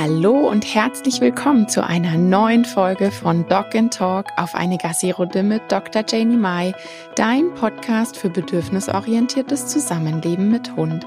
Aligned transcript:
Hallo 0.00 0.48
und 0.48 0.64
herzlich 0.76 1.20
willkommen 1.20 1.68
zu 1.68 1.84
einer 1.84 2.16
neuen 2.16 2.64
Folge 2.64 3.10
von 3.10 3.48
Dog 3.48 3.74
and 3.74 3.92
Talk 3.92 4.26
auf 4.36 4.54
eine 4.54 4.78
Gassi-Runde 4.78 5.42
mit 5.42 5.72
Dr. 5.72 6.04
Janie 6.08 6.36
Mai, 6.36 6.72
dein 7.16 7.52
Podcast 7.54 8.16
für 8.16 8.30
bedürfnisorientiertes 8.30 9.66
Zusammenleben 9.66 10.52
mit 10.52 10.76
Hund. 10.76 11.04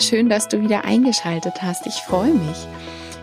Schön, 0.00 0.28
dass 0.28 0.48
du 0.48 0.60
wieder 0.60 0.84
eingeschaltet 0.84 1.62
hast. 1.62 1.86
Ich 1.86 1.94
freue 1.94 2.34
mich. 2.34 2.66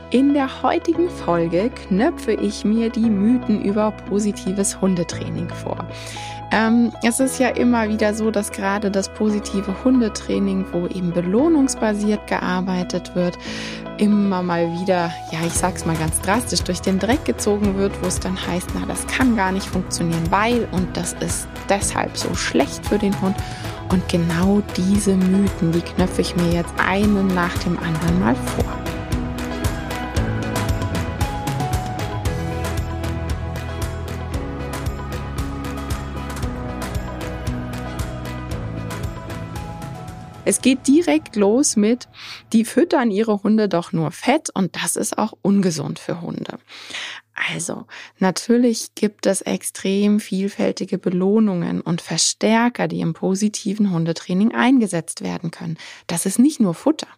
In 0.09 0.33
der 0.33 0.63
heutigen 0.63 1.09
Folge 1.09 1.69
knöpfe 1.69 2.31
ich 2.31 2.63
mir 2.63 2.89
die 2.89 3.09
Mythen 3.09 3.61
über 3.61 3.91
positives 3.91 4.79
Hundetraining 4.79 5.49
vor. 5.49 5.85
Ähm, 6.51 6.91
es 7.03 7.19
ist 7.19 7.39
ja 7.39 7.49
immer 7.49 7.87
wieder 7.89 8.13
so, 8.13 8.31
dass 8.31 8.51
gerade 8.51 8.89
das 8.89 9.09
positive 9.09 9.83
Hundetraining, 9.83 10.65
wo 10.71 10.87
eben 10.87 11.11
belohnungsbasiert 11.11 12.25
gearbeitet 12.25 13.15
wird, 13.15 13.37
immer 13.97 14.41
mal 14.41 14.65
wieder, 14.79 15.11
ja, 15.31 15.39
ich 15.45 15.53
sag's 15.53 15.85
mal 15.85 15.95
ganz 15.97 16.19
drastisch, 16.21 16.63
durch 16.63 16.81
den 16.81 16.97
Dreck 16.97 17.23
gezogen 17.25 17.77
wird, 17.77 18.01
wo 18.01 18.07
es 18.07 18.19
dann 18.19 18.35
heißt, 18.47 18.69
na, 18.73 18.85
das 18.87 19.05
kann 19.07 19.35
gar 19.35 19.51
nicht 19.51 19.67
funktionieren, 19.67 20.23
weil 20.31 20.67
und 20.71 20.95
das 20.97 21.13
ist 21.19 21.47
deshalb 21.67 22.17
so 22.17 22.33
schlecht 22.33 22.85
für 22.85 22.97
den 22.97 23.19
Hund. 23.21 23.35
Und 23.91 24.07
genau 24.07 24.61
diese 24.77 25.15
Mythen, 25.15 25.71
die 25.71 25.81
knöpfe 25.81 26.21
ich 26.21 26.35
mir 26.35 26.51
jetzt 26.53 26.73
einen 26.77 27.27
nach 27.27 27.55
dem 27.59 27.77
anderen 27.79 28.19
mal 28.19 28.35
vor. 28.35 28.98
Es 40.49 40.61
geht 40.61 40.87
direkt 40.87 41.35
los 41.35 41.75
mit, 41.75 42.07
die 42.53 42.65
füttern 42.65 43.11
ihre 43.11 43.43
Hunde 43.43 43.69
doch 43.69 43.93
nur 43.93 44.09
Fett 44.09 44.49
und 44.51 44.75
das 44.75 44.95
ist 44.95 45.15
auch 45.19 45.33
ungesund 45.43 45.99
für 45.99 46.21
Hunde. 46.21 46.57
Also, 47.53 47.85
natürlich 48.17 48.95
gibt 48.95 49.27
es 49.27 49.41
extrem 49.41 50.19
vielfältige 50.19 50.97
Belohnungen 50.97 51.81
und 51.81 52.01
Verstärker, 52.01 52.87
die 52.87 53.01
im 53.01 53.13
positiven 53.13 53.91
Hundetraining 53.91 54.55
eingesetzt 54.55 55.21
werden 55.21 55.51
können. 55.51 55.77
Das 56.07 56.25
ist 56.25 56.39
nicht 56.39 56.59
nur 56.59 56.73
Futter. 56.73 57.09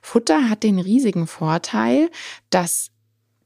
Futter 0.00 0.48
hat 0.48 0.62
den 0.62 0.78
riesigen 0.78 1.26
Vorteil, 1.26 2.12
dass 2.48 2.92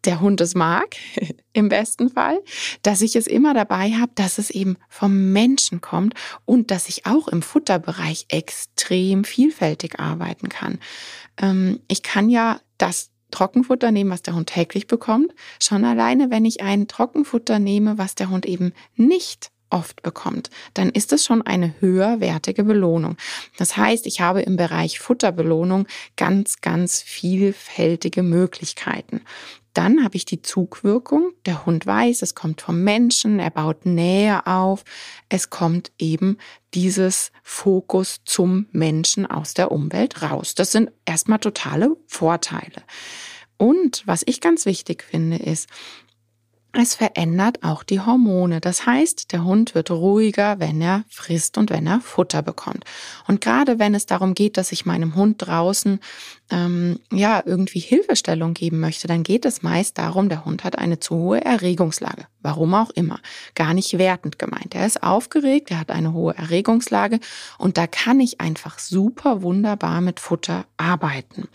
der 0.05 0.21
Hund 0.21 0.41
es 0.41 0.55
mag, 0.55 0.97
im 1.53 1.69
besten 1.69 2.11
Fall, 2.11 2.41
dass 2.83 3.01
ich 3.01 3.17
es 3.17 3.27
immer 3.27 3.55
dabei 3.55 3.93
habe, 3.93 4.13
dass 4.15 4.39
es 4.39 4.51
eben 4.51 4.77
vom 4.89 5.33
Menschen 5.33 5.81
kommt 5.81 6.15
und 6.45 6.71
dass 6.71 6.89
ich 6.89 7.07
auch 7.07 7.29
im 7.29 7.43
Futterbereich 7.43 8.27
extrem 8.29 9.25
vielfältig 9.25 10.01
arbeiten 10.01 10.49
kann. 10.49 10.79
Ähm, 11.41 11.81
ich 11.89 12.03
kann 12.03 12.31
ja 12.31 12.61
das 12.79 13.11
Trockenfutter 13.31 13.91
nehmen, 13.91 14.11
was 14.11 14.23
der 14.23 14.35
Hund 14.35 14.49
täglich 14.49 14.87
bekommt. 14.87 15.33
Schon 15.61 15.85
alleine, 15.85 16.31
wenn 16.31 16.45
ich 16.45 16.63
ein 16.63 16.87
Trockenfutter 16.87 17.59
nehme, 17.59 17.99
was 17.99 18.15
der 18.15 18.31
Hund 18.31 18.47
eben 18.47 18.73
nicht 18.95 19.51
oft 19.73 20.03
bekommt, 20.03 20.51
dann 20.75 20.91
ist 20.91 21.13
es 21.13 21.25
schon 21.25 21.43
eine 21.43 21.75
höherwertige 21.81 22.63
Belohnung. 22.63 23.17
Das 23.57 23.77
heißt, 23.77 24.07
ich 24.07 24.21
habe 24.21 24.43
im 24.43 24.57
Bereich 24.57 25.01
Futterbelohnung 25.01 25.87
ganz, 26.17 26.61
ganz 26.61 27.01
vielfältige 27.01 28.23
Möglichkeiten. 28.23 29.23
Dann 29.75 30.05
habe 30.05 30.17
ich 30.17 30.25
die 30.25 30.43
Zugwirkung. 30.43 31.33
Der 31.47 31.65
Hund 31.65 31.87
weiß, 31.87 32.23
es 32.23 32.35
kommt 32.35 32.61
vom 32.61 32.83
Menschen, 32.83 33.39
er 33.39 33.51
baut 33.51 33.87
Nähe 33.87 34.47
auf. 34.47 34.85
Es 35.29 35.51
kommt 35.51 35.93
eben 35.99 36.39
dieses 36.75 37.33
Fokus 37.43 38.21
zum 38.25 38.67
Menschen 38.73 39.27
aus 39.27 39.55
der 39.55 39.73
Umwelt 39.73 40.23
raus. 40.23 40.55
Das 40.55 40.73
sind 40.73 40.91
erstmal 41.05 41.39
totale 41.39 41.97
Vorteile. 42.07 42.83
Und 43.57 44.03
was 44.07 44.23
ich 44.27 44.41
ganz 44.41 44.67
wichtig 44.67 45.05
finde, 45.05 45.37
ist, 45.37 45.69
es 46.75 46.95
verändert 46.95 47.63
auch 47.63 47.83
die 47.83 48.01
Hormone. 48.01 48.61
Das 48.61 48.87
heißt, 48.87 49.33
der 49.33 49.45
Hund 49.45 49.75
wird 49.75 49.91
ruhiger, 49.91 50.59
wenn 50.59 50.81
er 50.81 51.05
frisst 51.11 51.59
und 51.59 51.71
wenn 51.71 51.87
er 51.87 52.01
Futter 52.01 52.41
bekommt. 52.43 52.85
Und 53.29 53.43
gerade 53.43 53.79
wenn 53.79 53.95
es 53.95 54.07
darum 54.07 54.35
geht, 54.35 54.57
dass 54.57 54.73
ich 54.73 54.87
meinem 54.87 55.15
Hund 55.15 55.37
draußen 55.39 56.01
ähm, 56.51 56.99
ja 57.13 57.43
irgendwie 57.45 57.79
Hilfestellung 57.79 58.55
geben 58.55 58.81
möchte, 58.81 59.07
dann 59.07 59.23
geht 59.23 59.45
es 59.45 59.63
meist 59.63 59.99
darum, 59.99 60.31
der 60.31 60.47
Hund 60.47 60.65
hat 60.65 60.79
eine 60.79 60.99
zu 60.99 61.15
hohe 61.17 61.45
Erregungslage. 61.45 62.27
Warum 62.41 62.75
auch 62.75 62.91
immer. 62.91 63.21
Gar 63.55 63.75
nicht 63.75 63.99
wertend 63.99 64.39
gemeint. 64.39 64.75
Er 64.75 64.87
ist 64.87 65.03
aufgeregt, 65.03 65.71
er 65.71 65.81
hat 65.81 65.91
eine 65.91 66.15
hohe 66.15 66.35
Erregungslage 66.35 67.21
und 67.59 67.77
da 67.77 67.87
kann 67.87 68.19
ich 68.19 68.41
einfach 68.41 68.79
super 68.79 69.43
wunderbar 69.43 70.01
mit 70.01 70.21
Futter 70.21 70.65
arbeiten. 70.79 71.49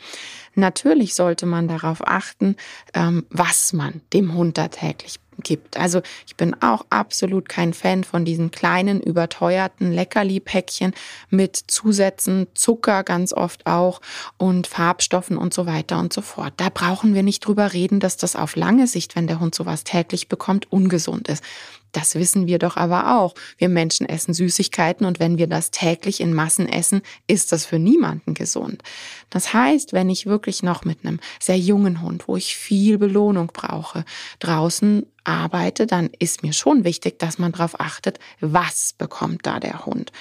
Natürlich 0.57 1.13
sollte 1.13 1.45
man 1.45 1.67
darauf 1.67 2.05
achten, 2.07 2.55
ähm, 2.95 3.27
was 3.29 3.73
man 3.73 4.01
dem 4.11 4.33
Hund 4.33 4.57
da 4.57 4.69
täglich 4.69 5.19
gibt. 5.43 5.77
Also 5.77 6.01
ich 6.25 6.35
bin 6.35 6.59
auch 6.63 6.83
absolut 6.89 7.47
kein 7.47 7.75
Fan 7.75 8.03
von 8.03 8.25
diesen 8.25 8.49
kleinen 8.49 8.99
überteuerten 8.99 9.91
Leckerli-Päckchen 9.91 10.93
mit 11.29 11.55
Zusätzen, 11.67 12.47
Zucker 12.55 13.03
ganz 13.03 13.33
oft 13.33 13.67
auch 13.67 14.01
und 14.37 14.65
Farbstoffen 14.65 15.37
und 15.37 15.53
so 15.53 15.67
weiter 15.67 15.99
und 15.99 16.11
so 16.11 16.21
fort. 16.21 16.53
Da 16.57 16.69
brauchen 16.69 17.13
wir 17.13 17.21
nicht 17.21 17.45
drüber 17.45 17.73
reden, 17.73 17.99
dass 17.99 18.17
das 18.17 18.35
auf 18.35 18.55
lange 18.55 18.87
Sicht, 18.87 19.15
wenn 19.15 19.27
der 19.27 19.39
Hund 19.39 19.53
sowas 19.53 19.83
täglich 19.83 20.27
bekommt, 20.27 20.71
ungesund 20.71 21.27
ist. 21.27 21.43
Das 21.91 22.15
wissen 22.15 22.47
wir 22.47 22.59
doch 22.59 22.77
aber 22.77 23.17
auch. 23.17 23.33
Wir 23.57 23.69
Menschen 23.69 24.07
essen 24.07 24.33
Süßigkeiten 24.33 25.05
und 25.05 25.19
wenn 25.19 25.37
wir 25.37 25.47
das 25.47 25.71
täglich 25.71 26.19
in 26.19 26.33
Massen 26.33 26.67
essen, 26.67 27.01
ist 27.27 27.51
das 27.51 27.65
für 27.65 27.79
niemanden 27.79 28.33
gesund. 28.33 28.83
Das 29.29 29.53
heißt, 29.53 29.93
wenn 29.93 30.09
ich 30.09 30.25
wirklich 30.25 30.63
noch 30.63 30.85
mit 30.85 30.99
einem 31.03 31.19
sehr 31.39 31.57
jungen 31.57 32.01
Hund, 32.01 32.27
wo 32.27 32.37
ich 32.37 32.55
viel 32.55 32.97
Belohnung 32.97 33.47
brauche, 33.53 34.05
draußen 34.39 35.05
arbeite, 35.27 35.85
dann 35.85 36.09
ist 36.19 36.41
mir 36.41 36.53
schon 36.53 36.85
wichtig, 36.85 37.19
dass 37.19 37.37
man 37.37 37.51
darauf 37.51 37.79
achtet, 37.79 38.17
was 38.39 38.93
bekommt 38.97 39.45
da 39.45 39.59
der 39.59 39.85
Hund. 39.85 40.11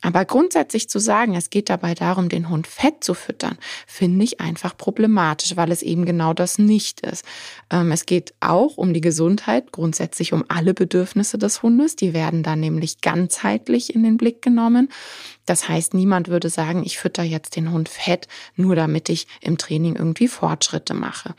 Aber 0.00 0.24
grundsätzlich 0.24 0.88
zu 0.88 0.98
sagen, 0.98 1.34
es 1.34 1.50
geht 1.50 1.68
dabei 1.68 1.94
darum, 1.94 2.28
den 2.28 2.48
Hund 2.48 2.66
fett 2.66 3.04
zu 3.04 3.12
füttern, 3.12 3.58
finde 3.86 4.24
ich 4.24 4.40
einfach 4.40 4.76
problematisch, 4.76 5.56
weil 5.56 5.70
es 5.70 5.82
eben 5.82 6.06
genau 6.06 6.32
das 6.32 6.58
nicht 6.58 7.00
ist. 7.00 7.24
Ähm, 7.70 7.92
es 7.92 8.06
geht 8.06 8.32
auch 8.40 8.78
um 8.78 8.94
die 8.94 9.02
Gesundheit, 9.02 9.70
grundsätzlich 9.70 10.32
um 10.32 10.44
alle 10.48 10.72
Bedürfnisse 10.72 11.36
des 11.36 11.62
Hundes. 11.62 11.96
Die 11.96 12.14
werden 12.14 12.42
dann 12.42 12.60
nämlich 12.60 13.02
ganzheitlich 13.02 13.94
in 13.94 14.02
den 14.02 14.16
Blick 14.16 14.40
genommen. 14.40 14.88
Das 15.46 15.68
heißt, 15.68 15.94
niemand 15.94 16.28
würde 16.28 16.48
sagen, 16.48 16.84
ich 16.84 16.98
fütter 16.98 17.22
jetzt 17.22 17.56
den 17.56 17.70
Hund 17.70 17.88
fett, 17.88 18.28
nur 18.56 18.76
damit 18.76 19.08
ich 19.08 19.26
im 19.40 19.58
Training 19.58 19.96
irgendwie 19.96 20.28
Fortschritte 20.28 20.94
mache. 20.94 21.34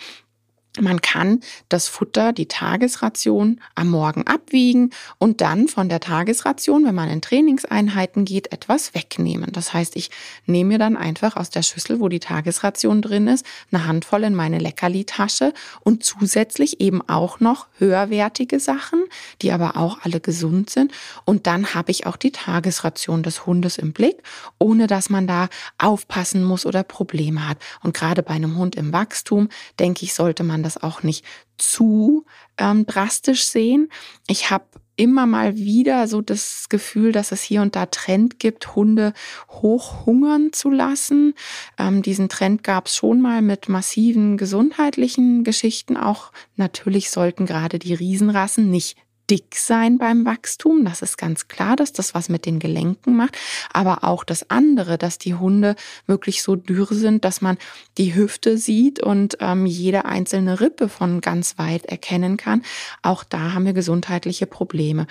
Man 0.80 1.02
kann 1.02 1.40
das 1.70 1.88
Futter, 1.88 2.34
die 2.34 2.48
Tagesration 2.48 3.62
am 3.76 3.90
Morgen 3.90 4.28
abwiegen 4.28 4.92
und 5.20 5.40
dann 5.40 5.68
von 5.68 5.88
der 5.88 6.02
Tagesration, 6.02 6.86
wenn 6.86 6.96
man 6.96 7.10
in 7.10 7.22
Trainingseinheiten 7.22 8.26
geht, 8.26 8.52
etwas 8.52 8.94
wegnehmen. 8.94 9.52
Das 9.54 9.74
heißt, 9.74 9.96
ich 9.96 10.12
nehme 10.46 10.74
mir 10.74 10.80
dann 10.80 10.98
einfach 10.98 11.38
aus 11.38 11.50
der 11.50 11.62
Schüssel, 11.62 12.00
wo 12.02 12.10
die 12.10 12.20
Tagesration 12.20 13.02
drin 13.02 13.28
ist, 13.28 13.46
eine 13.72 13.86
Handvoll 13.86 14.24
in 14.26 14.36
meine 14.36 14.60
Leckerli-Tasche 14.60 15.54
und 15.82 16.04
zusätzlich 16.04 16.82
eben 16.82 17.08
auch 17.08 17.40
noch 17.40 17.68
höherwertige 17.78 18.60
Sachen, 18.60 19.04
die 19.42 19.52
aber 19.52 19.78
auch 19.78 20.00
alle 20.04 20.20
gesund 20.20 20.70
sind. 20.70 20.92
Und 21.24 21.48
dann 21.48 21.74
habe 21.74 21.92
ich 21.92 22.06
auch 22.06 22.18
die 22.18 22.32
Tagesration 22.32 23.24
des 23.24 23.46
Hundes 23.46 23.78
im 23.78 23.94
Blick, 23.94 24.22
ohne 24.60 24.88
dass 24.88 25.10
man 25.10 25.26
da 25.28 25.48
aufpassen 25.78 26.44
muss 26.44 26.66
oder 26.66 26.84
Probleme 26.84 27.48
hat. 27.48 27.60
Und 27.82 27.94
gerade 27.94 28.24
bei 28.24 28.34
einem 28.34 28.58
Hund 28.58 28.76
im 28.76 28.92
Wachstum, 28.92 29.50
denke 29.80 30.04
ich, 30.04 30.14
sollte 30.14 30.44
man 30.44 30.65
das 30.66 30.82
auch 30.82 31.04
nicht 31.04 31.24
zu 31.58 32.26
ähm, 32.58 32.86
drastisch 32.86 33.46
sehen. 33.46 33.90
Ich 34.28 34.50
habe 34.50 34.66
immer 34.98 35.26
mal 35.26 35.58
wieder 35.58 36.08
so 36.08 36.22
das 36.22 36.68
Gefühl, 36.70 37.12
dass 37.12 37.32
es 37.32 37.42
hier 37.42 37.62
und 37.62 37.76
da 37.76 37.86
Trend 37.86 38.40
gibt, 38.40 38.76
Hunde 38.76 39.14
hochhungern 39.50 40.54
zu 40.54 40.70
lassen. 40.70 41.34
Ähm, 41.78 42.02
diesen 42.02 42.30
Trend 42.30 42.64
gab 42.64 42.88
es 42.88 42.96
schon 42.96 43.22
mal 43.22 43.42
mit 43.42 43.70
massiven 43.70 44.38
gesundheitlichen 44.38 45.44
Geschichten. 45.44 45.98
Auch 45.98 46.32
natürlich 46.56 47.10
sollten 47.10 47.46
gerade 47.46 47.80
die 47.80 47.94
Riesenrassen 47.94 48.70
nicht 48.70 48.98
dick 49.30 49.56
sein 49.56 49.98
beim 49.98 50.26
Wachstum. 50.26 50.86
Das 50.86 51.02
ist 51.02 51.18
ganz 51.18 51.48
klar, 51.48 51.76
dass 51.76 51.94
das 51.94 52.14
was 52.14 52.30
mit 52.30 52.46
den 52.46 52.60
Gelenken 52.60 53.16
macht. 53.16 53.38
Aber 53.74 54.04
auch 54.04 54.24
das 54.24 54.50
andere, 54.50 54.98
dass 54.98 55.18
die 55.18 55.36
Hunde 55.36 55.76
wirklich 56.06 56.44
so 56.44 56.56
dürr 56.56 56.88
sind, 56.92 57.26
dass 57.26 57.42
man 57.42 57.58
die 57.98 58.16
Hüfte 58.16 58.58
sieht 58.58 59.00
und 59.02 59.38
ähm, 59.40 59.66
jede 59.66 60.06
einzelne 60.06 60.60
Rippe 60.60 60.90
von 60.90 61.22
ganz 61.22 61.58
weit 61.58 61.86
erkennen 61.86 62.38
kann. 62.38 62.64
Auch 63.02 63.24
da 63.24 63.54
haben 63.54 63.66
wir 63.66 63.74
gesundheitliche 63.74 64.46
Probleme. 64.46 65.08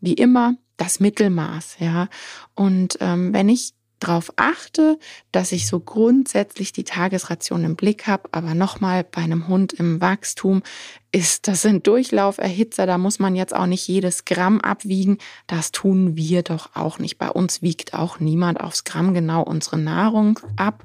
Wie 0.00 0.14
immer 0.14 0.54
das 0.76 1.00
Mittelmaß, 1.00 1.76
ja. 1.80 2.08
Und 2.54 2.98
ähm, 3.00 3.34
wenn 3.34 3.48
ich 3.48 3.72
darauf 4.00 4.32
achte, 4.36 4.98
dass 5.32 5.52
ich 5.52 5.66
so 5.66 5.80
grundsätzlich 5.80 6.72
die 6.72 6.84
Tagesration 6.84 7.64
im 7.64 7.76
Blick 7.76 8.06
habe. 8.06 8.28
Aber 8.32 8.54
nochmal, 8.54 9.04
bei 9.04 9.22
einem 9.22 9.48
Hund 9.48 9.72
im 9.72 10.00
Wachstum 10.00 10.62
ist 11.10 11.48
das 11.48 11.64
ein 11.66 11.82
Durchlauferhitzer. 11.82 12.86
Da 12.86 12.98
muss 12.98 13.18
man 13.18 13.34
jetzt 13.34 13.54
auch 13.54 13.66
nicht 13.66 13.86
jedes 13.88 14.24
Gramm 14.24 14.60
abwiegen. 14.60 15.18
Das 15.46 15.72
tun 15.72 16.16
wir 16.16 16.42
doch 16.42 16.70
auch 16.74 16.98
nicht. 16.98 17.18
Bei 17.18 17.30
uns 17.30 17.62
wiegt 17.62 17.94
auch 17.94 18.20
niemand 18.20 18.60
aufs 18.60 18.84
Gramm 18.84 19.14
genau 19.14 19.42
unsere 19.42 19.78
Nahrung 19.78 20.38
ab. 20.56 20.84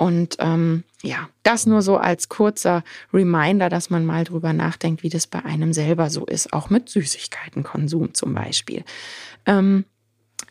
Und 0.00 0.36
ähm, 0.38 0.84
ja, 1.02 1.28
das 1.42 1.66
nur 1.66 1.82
so 1.82 1.98
als 1.98 2.30
kurzer 2.30 2.84
Reminder, 3.12 3.68
dass 3.68 3.90
man 3.90 4.06
mal 4.06 4.24
drüber 4.24 4.54
nachdenkt, 4.54 5.02
wie 5.02 5.10
das 5.10 5.26
bei 5.26 5.44
einem 5.44 5.74
selber 5.74 6.08
so 6.08 6.24
ist, 6.24 6.54
auch 6.54 6.70
mit 6.70 6.88
Süßigkeitenkonsum 6.88 8.14
zum 8.14 8.32
Beispiel. 8.32 8.82
Ähm, 9.44 9.84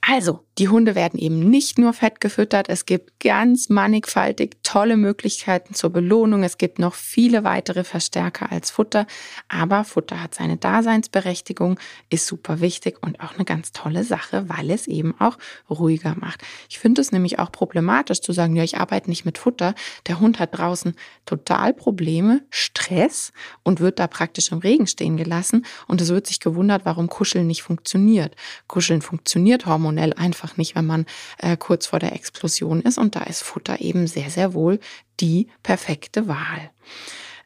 also, 0.02 0.46
die 0.60 0.68
Hunde 0.68 0.94
werden 0.94 1.18
eben 1.18 1.40
nicht 1.40 1.80
nur 1.80 1.94
fett 1.94 2.20
gefüttert, 2.20 2.68
es 2.68 2.86
gibt 2.86 3.22
ganz 3.22 3.70
mannigfaltig 3.70 4.58
tolle 4.62 4.98
Möglichkeiten 4.98 5.74
zur 5.74 5.90
Belohnung. 5.90 6.44
Es 6.44 6.58
gibt 6.58 6.80
noch 6.80 6.96
viele 6.96 7.46
weitere 7.46 7.86
Verstärker 7.86 8.52
als 8.52 8.70
Futter, 8.70 9.08
aber 9.48 9.86
Futter 9.86 10.22
hat 10.22 10.36
seine 10.36 10.58
Daseinsberechtigung, 10.58 11.80
ist 12.10 12.28
super 12.28 12.60
wichtig 12.60 12.98
und 13.02 13.22
auch 13.22 13.36
eine 13.36 13.46
ganz 13.46 13.72
tolle 13.72 14.04
Sache, 14.04 14.50
weil 14.50 14.70
es 14.70 14.86
eben 14.88 15.16
auch 15.20 15.38
ruhiger 15.70 16.16
macht. 16.20 16.42
Ich 16.70 16.78
finde 16.78 17.00
es 17.00 17.14
nämlich 17.14 17.40
auch 17.40 17.54
problematisch 17.54 18.20
zu 18.20 18.34
sagen, 18.34 18.56
ja, 18.58 18.64
ich 18.64 18.78
arbeite 18.78 19.10
nicht 19.10 19.24
mit 19.24 19.38
Futter. 19.38 19.74
Der 20.08 20.20
Hund 20.20 20.40
hat 20.40 20.58
draußen 20.58 20.94
total 21.26 21.74
Probleme, 21.74 22.42
Stress 22.50 23.32
und 23.64 23.80
wird 23.80 23.98
da 23.98 24.08
praktisch 24.08 24.52
im 24.52 24.60
Regen 24.60 24.88
stehen 24.88 25.16
gelassen 25.16 25.66
und 25.88 26.02
es 26.02 26.10
wird 26.10 26.28
sich 26.28 26.42
gewundert, 26.42 26.84
warum 26.84 27.08
Kuscheln 27.08 27.48
nicht 27.48 27.64
funktioniert. 27.64 28.36
Kuscheln 28.68 29.02
funktioniert 29.02 29.66
hormonell 29.66 30.14
einfach 30.14 30.49
nicht, 30.58 30.76
wenn 30.76 30.86
man 30.86 31.06
äh, 31.38 31.58
kurz 31.58 31.88
vor 31.88 32.00
der 32.00 32.14
Explosion 32.14 32.82
ist. 32.82 32.98
Und 32.98 33.16
da 33.16 33.24
ist 33.24 33.44
Futter 33.44 33.82
eben 33.82 34.08
sehr, 34.08 34.30
sehr 34.30 34.54
wohl 34.54 34.80
die 35.20 35.48
perfekte 35.64 36.28
Wahl. 36.28 36.72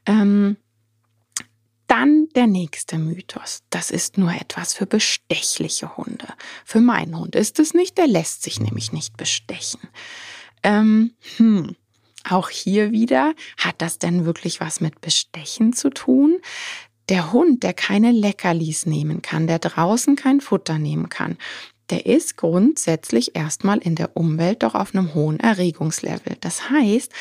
Ähm, 0.06 0.58
dann 1.88 2.28
der 2.36 2.48
nächste 2.48 2.98
Mythos. 2.98 3.62
Das 3.70 3.92
ist 3.92 4.18
nur 4.18 4.34
etwas 4.34 4.74
für 4.74 4.86
bestechliche 4.86 5.96
Hunde. 5.96 6.28
Für 6.66 6.82
meinen 6.82 7.18
Hund 7.18 7.36
ist 7.36 7.60
es 7.60 7.74
nicht, 7.74 7.98
der 7.98 8.08
lässt 8.08 8.42
sich 8.44 8.60
nämlich 8.60 8.92
nicht 8.92 9.16
bestechen. 9.16 9.82
Ähm, 10.64 11.14
hm. 11.38 11.76
Auch 12.28 12.50
hier 12.50 12.92
wieder, 12.92 13.36
hat 13.58 13.76
das 13.80 14.00
denn 14.00 14.26
wirklich 14.26 14.62
was 14.62 14.80
mit 14.80 15.02
Bestechen 15.02 15.74
zu 15.74 15.90
tun? 15.90 16.40
Der 17.10 17.34
Hund, 17.34 17.64
der 17.64 17.74
keine 17.74 18.12
Leckerlis 18.12 18.86
nehmen 18.86 19.22
kann, 19.22 19.46
der 19.46 19.60
draußen 19.60 20.16
kein 20.16 20.40
Futter 20.40 20.80
nehmen 20.80 21.10
kann, 21.10 21.38
der 21.90 22.06
ist 22.06 22.38
grundsätzlich 22.38 23.36
erstmal 23.36 23.78
in 23.80 23.96
der 23.96 24.16
Umwelt 24.16 24.64
doch 24.64 24.74
auf 24.76 24.96
einem 24.96 25.14
hohen 25.14 25.40
Erregungslevel. 25.40 26.38
Das 26.40 26.70
heißt, 26.70 27.12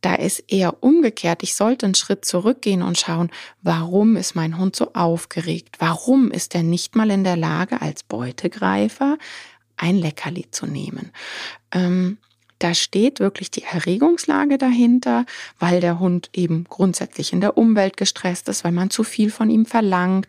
da 0.00 0.14
ist 0.14 0.44
eher 0.48 0.82
umgekehrt. 0.82 1.42
Ich 1.42 1.54
sollte 1.54 1.86
einen 1.86 1.94
Schritt 1.94 2.24
zurückgehen 2.24 2.82
und 2.82 2.98
schauen, 2.98 3.30
warum 3.62 4.16
ist 4.16 4.34
mein 4.34 4.58
Hund 4.58 4.76
so 4.76 4.92
aufgeregt? 4.92 5.76
Warum 5.78 6.30
ist 6.30 6.54
er 6.54 6.62
nicht 6.62 6.96
mal 6.96 7.10
in 7.10 7.24
der 7.24 7.36
Lage, 7.36 7.80
als 7.80 8.02
Beutegreifer 8.02 9.16
ein 9.76 9.96
Leckerli 9.96 10.50
zu 10.50 10.66
nehmen? 10.66 11.12
Ähm, 11.72 12.18
da 12.60 12.74
steht 12.74 13.20
wirklich 13.20 13.50
die 13.50 13.64
Erregungslage 13.64 14.58
dahinter, 14.58 15.24
weil 15.58 15.80
der 15.80 15.98
Hund 15.98 16.28
eben 16.34 16.64
grundsätzlich 16.68 17.32
in 17.32 17.40
der 17.40 17.56
Umwelt 17.56 17.96
gestresst 17.96 18.48
ist, 18.48 18.64
weil 18.64 18.72
man 18.72 18.90
zu 18.90 19.02
viel 19.02 19.30
von 19.30 19.50
ihm 19.50 19.64
verlangt, 19.64 20.28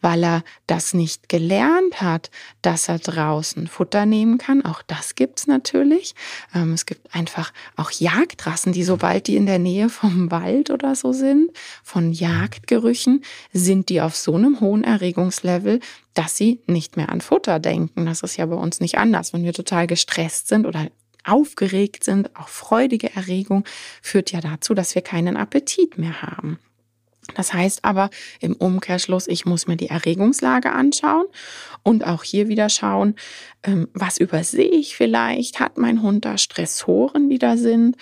weil 0.00 0.24
er 0.24 0.44
das 0.66 0.94
nicht 0.94 1.28
gelernt 1.28 2.00
hat, 2.00 2.30
dass 2.60 2.88
er 2.88 2.98
draußen 2.98 3.66
Futter 3.66 4.06
nehmen 4.06 4.38
kann. 4.38 4.64
Auch 4.64 4.82
das 4.82 5.16
gibt's 5.16 5.46
natürlich. 5.48 6.14
Ähm, 6.54 6.72
es 6.72 6.86
gibt 6.86 7.14
einfach 7.14 7.52
auch 7.76 7.90
Jagdrassen, 7.90 8.72
die 8.72 8.84
sobald 8.84 9.26
die 9.26 9.36
in 9.36 9.46
der 9.46 9.58
Nähe 9.58 9.88
vom 9.88 10.30
Wald 10.30 10.70
oder 10.70 10.94
so 10.94 11.12
sind, 11.12 11.50
von 11.82 12.12
Jagdgerüchen, 12.12 13.24
sind 13.52 13.88
die 13.88 14.00
auf 14.00 14.14
so 14.14 14.36
einem 14.36 14.60
hohen 14.60 14.84
Erregungslevel, 14.84 15.80
dass 16.14 16.36
sie 16.36 16.60
nicht 16.66 16.96
mehr 16.96 17.08
an 17.08 17.20
Futter 17.20 17.58
denken. 17.58 18.06
Das 18.06 18.22
ist 18.22 18.36
ja 18.36 18.46
bei 18.46 18.56
uns 18.56 18.80
nicht 18.80 18.98
anders. 18.98 19.32
Wenn 19.32 19.44
wir 19.44 19.52
total 19.52 19.86
gestresst 19.86 20.48
sind 20.48 20.66
oder 20.66 20.88
aufgeregt 21.24 22.04
sind, 22.04 22.34
auch 22.36 22.48
freudige 22.48 23.14
Erregung 23.14 23.64
führt 24.02 24.32
ja 24.32 24.40
dazu, 24.40 24.74
dass 24.74 24.94
wir 24.94 25.02
keinen 25.02 25.36
Appetit 25.36 25.98
mehr 25.98 26.22
haben. 26.22 26.58
Das 27.34 27.52
heißt 27.52 27.84
aber 27.84 28.10
im 28.40 28.54
Umkehrschluss, 28.54 29.28
ich 29.28 29.46
muss 29.46 29.66
mir 29.66 29.76
die 29.76 29.88
Erregungslage 29.88 30.72
anschauen 30.72 31.26
und 31.82 32.04
auch 32.04 32.24
hier 32.24 32.48
wieder 32.48 32.68
schauen, 32.68 33.14
ähm, 33.62 33.88
was 33.94 34.18
übersehe 34.18 34.68
ich 34.68 34.96
vielleicht? 34.96 35.60
Hat 35.60 35.78
mein 35.78 36.02
Hund 36.02 36.24
da 36.24 36.36
Stressoren, 36.36 37.30
die 37.30 37.38
da 37.38 37.56
sind? 37.56 37.96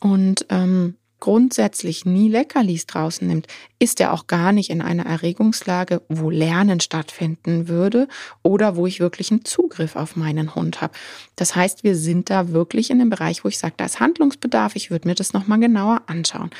Und 0.00 0.46
ähm, 0.50 0.97
grundsätzlich 1.20 2.04
nie 2.04 2.28
Leckerlis 2.28 2.86
draußen 2.86 3.26
nimmt, 3.26 3.46
ist 3.78 4.00
er 4.00 4.12
auch 4.12 4.26
gar 4.26 4.52
nicht 4.52 4.70
in 4.70 4.82
einer 4.82 5.06
Erregungslage, 5.06 6.02
wo 6.08 6.30
Lernen 6.30 6.80
stattfinden 6.80 7.68
würde 7.68 8.08
oder 8.42 8.76
wo 8.76 8.86
ich 8.86 9.00
wirklich 9.00 9.30
einen 9.30 9.44
Zugriff 9.44 9.96
auf 9.96 10.16
meinen 10.16 10.54
Hund 10.54 10.80
habe. 10.80 10.94
Das 11.36 11.56
heißt, 11.56 11.84
wir 11.84 11.96
sind 11.96 12.30
da 12.30 12.50
wirklich 12.50 12.90
in 12.90 12.98
dem 12.98 13.10
Bereich, 13.10 13.44
wo 13.44 13.48
ich 13.48 13.58
sage, 13.58 13.74
da 13.76 13.86
ist 13.86 14.00
Handlungsbedarf, 14.00 14.76
ich 14.76 14.90
würde 14.90 15.08
mir 15.08 15.14
das 15.14 15.32
nochmal 15.32 15.60
genauer 15.60 16.02
anschauen. 16.06 16.50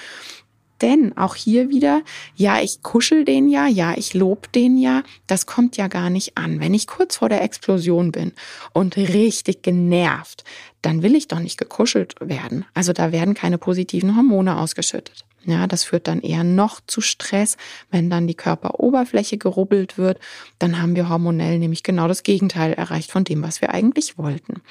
Denn 0.81 1.17
auch 1.17 1.35
hier 1.35 1.71
wieder, 1.71 2.03
ja, 2.37 2.61
ich 2.61 2.83
kuschel 2.83 3.25
den 3.25 3.49
ja, 3.49 3.67
ja, 3.67 3.95
ich 3.97 4.15
lob 4.15 4.53
den 4.53 4.79
ja, 4.79 5.03
das 5.27 5.47
kommt 5.47 5.77
ja 5.77 5.89
gar 5.89 6.11
nicht 6.11 6.39
an. 6.39 6.61
Wenn 6.61 6.75
ich 6.75 6.87
kurz 6.87 7.17
vor 7.17 7.29
der 7.29 7.43
Explosion 7.43 8.13
bin 8.13 8.33
und 8.73 8.97
richtig 8.97 9.63
genervt, 9.63 10.45
dann 10.83 11.03
will 11.03 11.17
ich 11.17 11.29
doch 11.29 11.41
nicht 11.41 11.59
gekuschelt 11.59 12.15
werden. 12.21 12.65
Also 12.75 12.93
da 12.93 13.13
werden 13.13 13.35
keine 13.35 13.59
positiven 13.59 14.17
Hormone 14.17 14.59
ausgeschüttet. 14.59 15.25
Ja, 15.45 15.67
das 15.67 15.85
führt 15.85 16.09
dann 16.09 16.21
eher 16.21 16.45
noch 16.45 16.81
zu 16.87 17.01
Stress, 17.01 17.57
wenn 17.91 18.11
dann 18.11 18.27
die 18.27 18.35
Körperoberfläche 18.35 19.39
gerubbelt 19.39 19.97
wird, 19.97 20.19
dann 20.59 20.83
haben 20.83 20.95
wir 20.95 21.09
hormonell 21.09 21.59
nämlich 21.59 21.83
genau 21.83 22.07
das 22.07 22.23
Gegenteil 22.23 22.75
erreicht 22.75 23.11
von 23.11 23.25
dem, 23.25 23.43
was 23.43 23.61
wir 23.61 23.71
eigentlich 23.71 24.19
wollten. 24.19 24.63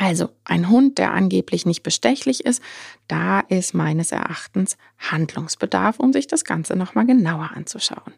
Also 0.00 0.30
ein 0.44 0.68
Hund, 0.68 0.98
der 0.98 1.12
angeblich 1.12 1.66
nicht 1.66 1.82
bestechlich 1.82 2.46
ist, 2.46 2.62
da 3.08 3.40
ist 3.40 3.74
meines 3.74 4.12
Erachtens 4.12 4.76
Handlungsbedarf, 4.96 5.98
um 5.98 6.12
sich 6.12 6.28
das 6.28 6.44
Ganze 6.44 6.76
nochmal 6.76 7.04
genauer 7.04 7.50
anzuschauen. 7.56 8.14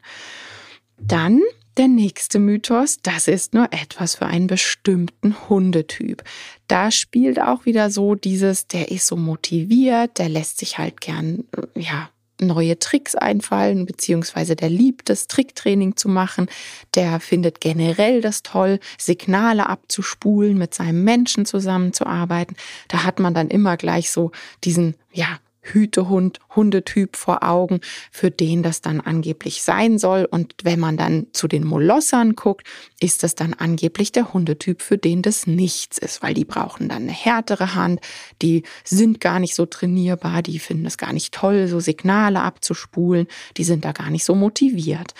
Dann 0.99 1.41
der 1.79 1.89
nächste 1.89 2.39
Mythos, 2.39 2.99
das 3.01 3.29
ist 3.29 3.55
nur 3.55 3.73
etwas 3.73 4.17
für 4.17 4.27
einen 4.27 4.47
bestimmten 4.47 5.49
Hundetyp. 5.49 6.23
Da 6.69 6.91
spielt 6.91 7.41
auch 7.41 7.65
wieder 7.65 7.91
so 7.91 8.15
dieses, 8.15 8.67
der 8.67 8.91
ist 8.91 9.07
so 9.07 9.17
motiviert, 9.17 10.19
der 10.19 10.29
lässt 10.29 10.59
sich 10.59 10.77
halt 10.77 11.01
gern, 11.01 11.45
ja, 11.75 12.11
neue 12.41 12.79
Tricks 12.79 13.15
einfallen, 13.15 13.87
beziehungsweise 13.87 14.57
der 14.57 14.69
liebt 14.69 15.11
es, 15.11 15.27
Tricktraining 15.27 15.97
zu 15.97 16.09
machen. 16.09 16.49
Der 16.95 17.21
findet 17.21 17.61
generell 17.61 18.21
das 18.21 18.43
toll, 18.43 18.81
Signale 18.99 19.69
abzuspulen, 19.69 20.59
mit 20.59 20.75
seinem 20.75 21.05
Menschen 21.05 21.47
zusammenzuarbeiten. 21.47 22.57
Da 22.89 23.05
hat 23.05 23.19
man 23.19 23.35
dann 23.35 23.49
immer 23.49 23.77
gleich 23.77 24.11
so 24.11 24.33
diesen, 24.65 24.95
ja, 25.13 25.39
Hütehund, 25.63 26.41
Hundetyp 26.55 27.17
vor 27.17 27.43
Augen, 27.43 27.81
für 28.11 28.31
den 28.31 28.63
das 28.63 28.81
dann 28.81 29.01
angeblich 29.01 29.63
sein 29.63 29.99
soll. 29.99 30.27
Und 30.31 30.55
wenn 30.63 30.81
man 30.81 30.97
dann 30.97 31.27
zu 31.33 31.49
den 31.49 31.65
Molossern 31.65 32.35
guckt, 32.35 32.67
ist 33.01 33.23
das 33.23 33.35
dann 33.35 33.55
angeblich 33.55 34.13
der 34.13 34.33
Hundetyp, 34.33 34.83
für 34.83 34.99
den 34.99 35.23
das 35.23 35.47
nichts 35.47 35.99
ist, 35.99 36.23
weil 36.23 36.35
die 36.35 36.45
brauchen 36.45 36.89
dann 36.89 37.03
eine 37.03 37.13
härtere 37.13 37.75
Hand, 37.75 38.01
die 38.43 38.63
sind 38.85 39.21
gar 39.21 39.39
nicht 39.39 39.55
so 39.55 39.67
trainierbar, 39.67 40.43
die 40.43 40.59
finden 40.59 40.87
es 40.87 40.99
gar 40.99 41.13
nicht 41.13 41.33
toll, 41.35 41.69
so 41.69 41.81
Signale 41.81 42.41
abzuspulen, 42.41 43.27
die 43.57 43.65
sind 43.65 43.85
da 43.85 43.93
gar 43.93 44.11
nicht 44.11 44.25
so 44.25 44.35
motiviert. 44.35 45.15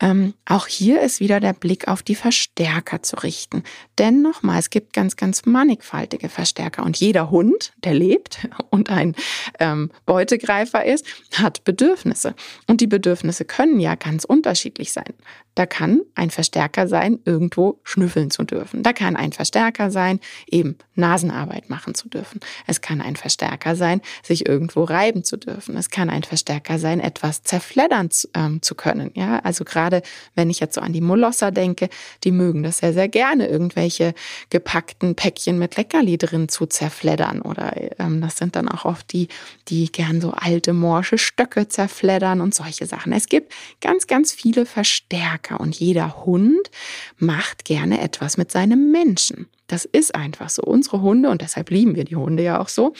Ähm, 0.00 0.34
auch 0.44 0.66
hier 0.66 1.00
ist 1.00 1.20
wieder 1.20 1.40
der 1.40 1.52
Blick 1.52 1.88
auf 1.88 2.02
die 2.02 2.14
Verstärker 2.14 3.02
zu 3.02 3.16
richten. 3.16 3.64
Denn 3.98 4.22
nochmal, 4.22 4.58
es 4.58 4.70
gibt 4.70 4.92
ganz, 4.92 5.16
ganz 5.16 5.44
mannigfaltige 5.44 6.28
Verstärker 6.28 6.84
und 6.84 6.96
jeder 6.98 7.30
Hund, 7.30 7.72
der 7.84 7.94
lebt 7.94 8.48
und 8.70 8.90
ein 8.90 9.16
ähm, 9.58 9.90
Beutegreifer 10.06 10.84
ist, 10.84 11.04
hat 11.34 11.64
Bedürfnisse. 11.64 12.34
Und 12.66 12.80
die 12.80 12.86
Bedürfnisse 12.86 13.44
können 13.44 13.80
ja 13.80 13.94
ganz 13.96 14.24
unterschiedlich 14.24 14.92
sein. 14.92 15.14
Da 15.54 15.66
kann 15.66 16.02
ein 16.14 16.30
Verstärker 16.30 16.86
sein, 16.86 17.18
irgendwo 17.24 17.80
schnüffeln 17.82 18.30
zu 18.30 18.44
dürfen. 18.44 18.84
Da 18.84 18.92
kann 18.92 19.16
ein 19.16 19.32
Verstärker 19.32 19.90
sein, 19.90 20.20
eben 20.48 20.78
Nasenarbeit 20.94 21.68
machen 21.68 21.94
zu 21.94 22.08
dürfen. 22.08 22.38
Es 22.68 22.80
kann 22.80 23.00
ein 23.00 23.16
Verstärker 23.16 23.74
sein, 23.74 24.00
sich 24.22 24.46
irgendwo 24.46 24.84
reiben 24.84 25.24
zu 25.24 25.36
dürfen. 25.36 25.76
Es 25.76 25.90
kann 25.90 26.10
ein 26.10 26.22
Verstärker 26.22 26.78
sein, 26.78 27.00
etwas 27.00 27.42
zerfleddern 27.42 28.12
zu, 28.12 28.28
ähm, 28.34 28.62
zu 28.62 28.76
können. 28.76 29.10
Ja, 29.14 29.40
also 29.40 29.64
gerade 29.64 29.87
wenn 30.34 30.50
ich 30.50 30.60
jetzt 30.60 30.74
so 30.74 30.80
an 30.80 30.92
die 30.92 31.00
Molosser 31.00 31.50
denke, 31.50 31.88
die 32.24 32.30
mögen 32.30 32.62
das 32.62 32.78
sehr, 32.78 32.92
sehr 32.92 33.08
gerne, 33.08 33.48
irgendwelche 33.48 34.14
gepackten 34.50 35.14
Päckchen 35.14 35.58
mit 35.58 35.76
Leckerli 35.76 36.18
drin 36.18 36.48
zu 36.48 36.66
zerfleddern. 36.66 37.42
Oder 37.42 37.72
ähm, 37.98 38.20
das 38.20 38.36
sind 38.36 38.56
dann 38.56 38.68
auch 38.68 38.84
oft 38.84 39.12
die, 39.12 39.28
die 39.68 39.90
gern 39.90 40.20
so 40.20 40.32
alte 40.32 40.72
morsche 40.72 41.18
Stöcke 41.18 41.68
zerfleddern 41.68 42.40
und 42.40 42.54
solche 42.54 42.86
Sachen. 42.86 43.12
Es 43.12 43.26
gibt 43.26 43.52
ganz, 43.80 44.06
ganz 44.06 44.32
viele. 44.32 44.66
Verstärker 44.68 45.60
und 45.60 45.74
jeder 45.78 46.24
Hund 46.24 46.70
macht 47.18 47.64
gerne 47.64 48.00
etwas 48.00 48.36
mit 48.36 48.52
seinem 48.52 48.92
Menschen. 48.92 49.48
Das 49.66 49.84
ist 49.84 50.14
einfach 50.14 50.50
so. 50.50 50.62
Unsere 50.62 51.00
Hunde, 51.00 51.30
und 51.30 51.42
deshalb 51.42 51.70
lieben 51.70 51.96
wir 51.96 52.04
die 52.04 52.16
Hunde 52.16 52.42
ja 52.42 52.60
auch 52.60 52.68
so, 52.68 52.94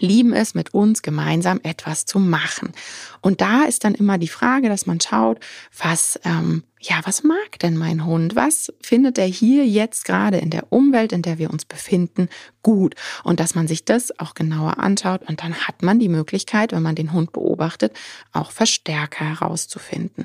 lieben 0.00 0.32
es, 0.32 0.54
mit 0.54 0.74
uns 0.74 1.02
gemeinsam 1.02 1.60
etwas 1.62 2.04
zu 2.06 2.18
machen. 2.18 2.72
Und 3.20 3.40
da 3.40 3.64
ist 3.64 3.84
dann 3.84 3.94
immer 3.94 4.18
die 4.18 4.28
Frage, 4.28 4.68
dass 4.68 4.86
man 4.86 5.00
schaut, 5.00 5.38
was 5.76 6.18
ähm, 6.24 6.64
ja, 6.82 7.00
was 7.04 7.22
mag 7.22 7.58
denn 7.60 7.76
mein 7.76 8.06
Hund? 8.06 8.36
Was 8.36 8.72
findet 8.80 9.18
er 9.18 9.26
hier 9.26 9.66
jetzt 9.66 10.06
gerade 10.06 10.38
in 10.38 10.48
der 10.48 10.72
Umwelt, 10.72 11.12
in 11.12 11.20
der 11.20 11.36
wir 11.36 11.50
uns 11.50 11.66
befinden, 11.66 12.30
gut? 12.62 12.94
Und 13.22 13.38
dass 13.38 13.54
man 13.54 13.68
sich 13.68 13.84
das 13.84 14.18
auch 14.18 14.32
genauer 14.32 14.78
anschaut 14.78 15.20
und 15.28 15.42
dann 15.42 15.54
hat 15.54 15.82
man 15.82 15.98
die 15.98 16.08
Möglichkeit, 16.08 16.72
wenn 16.72 16.82
man 16.82 16.94
den 16.94 17.12
Hund 17.12 17.32
beobachtet, 17.32 17.92
auch 18.32 18.50
Verstärker 18.50 19.26
herauszufinden. 19.26 20.24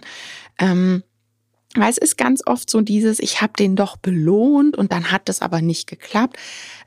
Ähm, 0.57 1.03
weil 1.75 1.89
es 1.89 1.97
ist 1.97 2.17
ganz 2.17 2.41
oft 2.45 2.69
so 2.69 2.81
dieses, 2.81 3.19
ich 3.19 3.41
habe 3.41 3.53
den 3.57 3.75
doch 3.75 3.97
belohnt 3.97 4.77
und 4.77 4.91
dann 4.91 5.11
hat 5.11 5.29
es 5.29 5.41
aber 5.41 5.61
nicht 5.61 5.87
geklappt, 5.87 6.37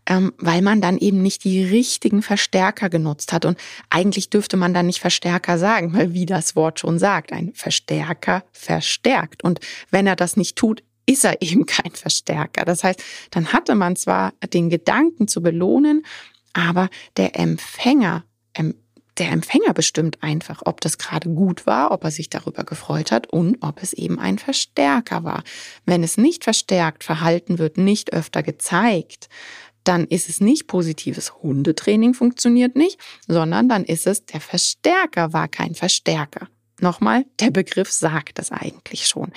ähm, 0.06 0.32
weil 0.38 0.62
man 0.62 0.80
dann 0.80 0.98
eben 0.98 1.22
nicht 1.22 1.44
die 1.44 1.62
richtigen 1.62 2.22
Verstärker 2.22 2.88
genutzt 2.88 3.32
hat. 3.32 3.44
Und 3.44 3.58
eigentlich 3.90 4.30
dürfte 4.30 4.56
man 4.56 4.74
dann 4.74 4.86
nicht 4.86 5.00
Verstärker 5.00 5.58
sagen, 5.58 5.92
weil 5.94 6.14
wie 6.14 6.26
das 6.26 6.56
Wort 6.56 6.80
schon 6.80 6.98
sagt, 6.98 7.32
ein 7.32 7.52
Verstärker 7.54 8.44
verstärkt. 8.52 9.44
Und 9.44 9.60
wenn 9.90 10.06
er 10.06 10.16
das 10.16 10.36
nicht 10.36 10.56
tut, 10.56 10.82
ist 11.06 11.24
er 11.24 11.40
eben 11.42 11.66
kein 11.66 11.92
Verstärker. 11.92 12.64
Das 12.64 12.84
heißt, 12.84 13.02
dann 13.30 13.52
hatte 13.52 13.74
man 13.74 13.96
zwar 13.96 14.32
den 14.52 14.70
Gedanken 14.70 15.28
zu 15.28 15.42
belohnen, 15.42 16.04
aber 16.52 16.88
der 17.16 17.38
Empfänger 17.38 18.24
der 19.18 19.30
Empfänger 19.30 19.72
bestimmt 19.72 20.22
einfach, 20.22 20.62
ob 20.64 20.80
das 20.80 20.98
gerade 20.98 21.28
gut 21.30 21.66
war, 21.66 21.90
ob 21.90 22.04
er 22.04 22.10
sich 22.10 22.30
darüber 22.30 22.64
gefreut 22.64 23.12
hat 23.12 23.26
und 23.26 23.58
ob 23.60 23.82
es 23.82 23.92
eben 23.92 24.18
ein 24.18 24.38
Verstärker 24.38 25.24
war. 25.24 25.42
Wenn 25.84 26.02
es 26.02 26.16
nicht 26.16 26.44
verstärkt, 26.44 27.04
Verhalten 27.04 27.58
wird 27.58 27.78
nicht 27.78 28.12
öfter 28.12 28.42
gezeigt, 28.42 29.28
dann 29.84 30.04
ist 30.04 30.28
es 30.28 30.40
nicht 30.40 30.66
positives 30.66 31.34
Hundetraining 31.42 32.12
funktioniert 32.14 32.76
nicht, 32.76 32.98
sondern 33.26 33.68
dann 33.68 33.84
ist 33.84 34.06
es 34.06 34.26
der 34.26 34.40
Verstärker 34.40 35.32
war 35.32 35.48
kein 35.48 35.74
Verstärker. 35.74 36.48
Nochmal, 36.80 37.24
der 37.40 37.50
Begriff 37.50 37.90
sagt 37.90 38.38
das 38.38 38.52
eigentlich 38.52 39.08
schon. 39.08 39.32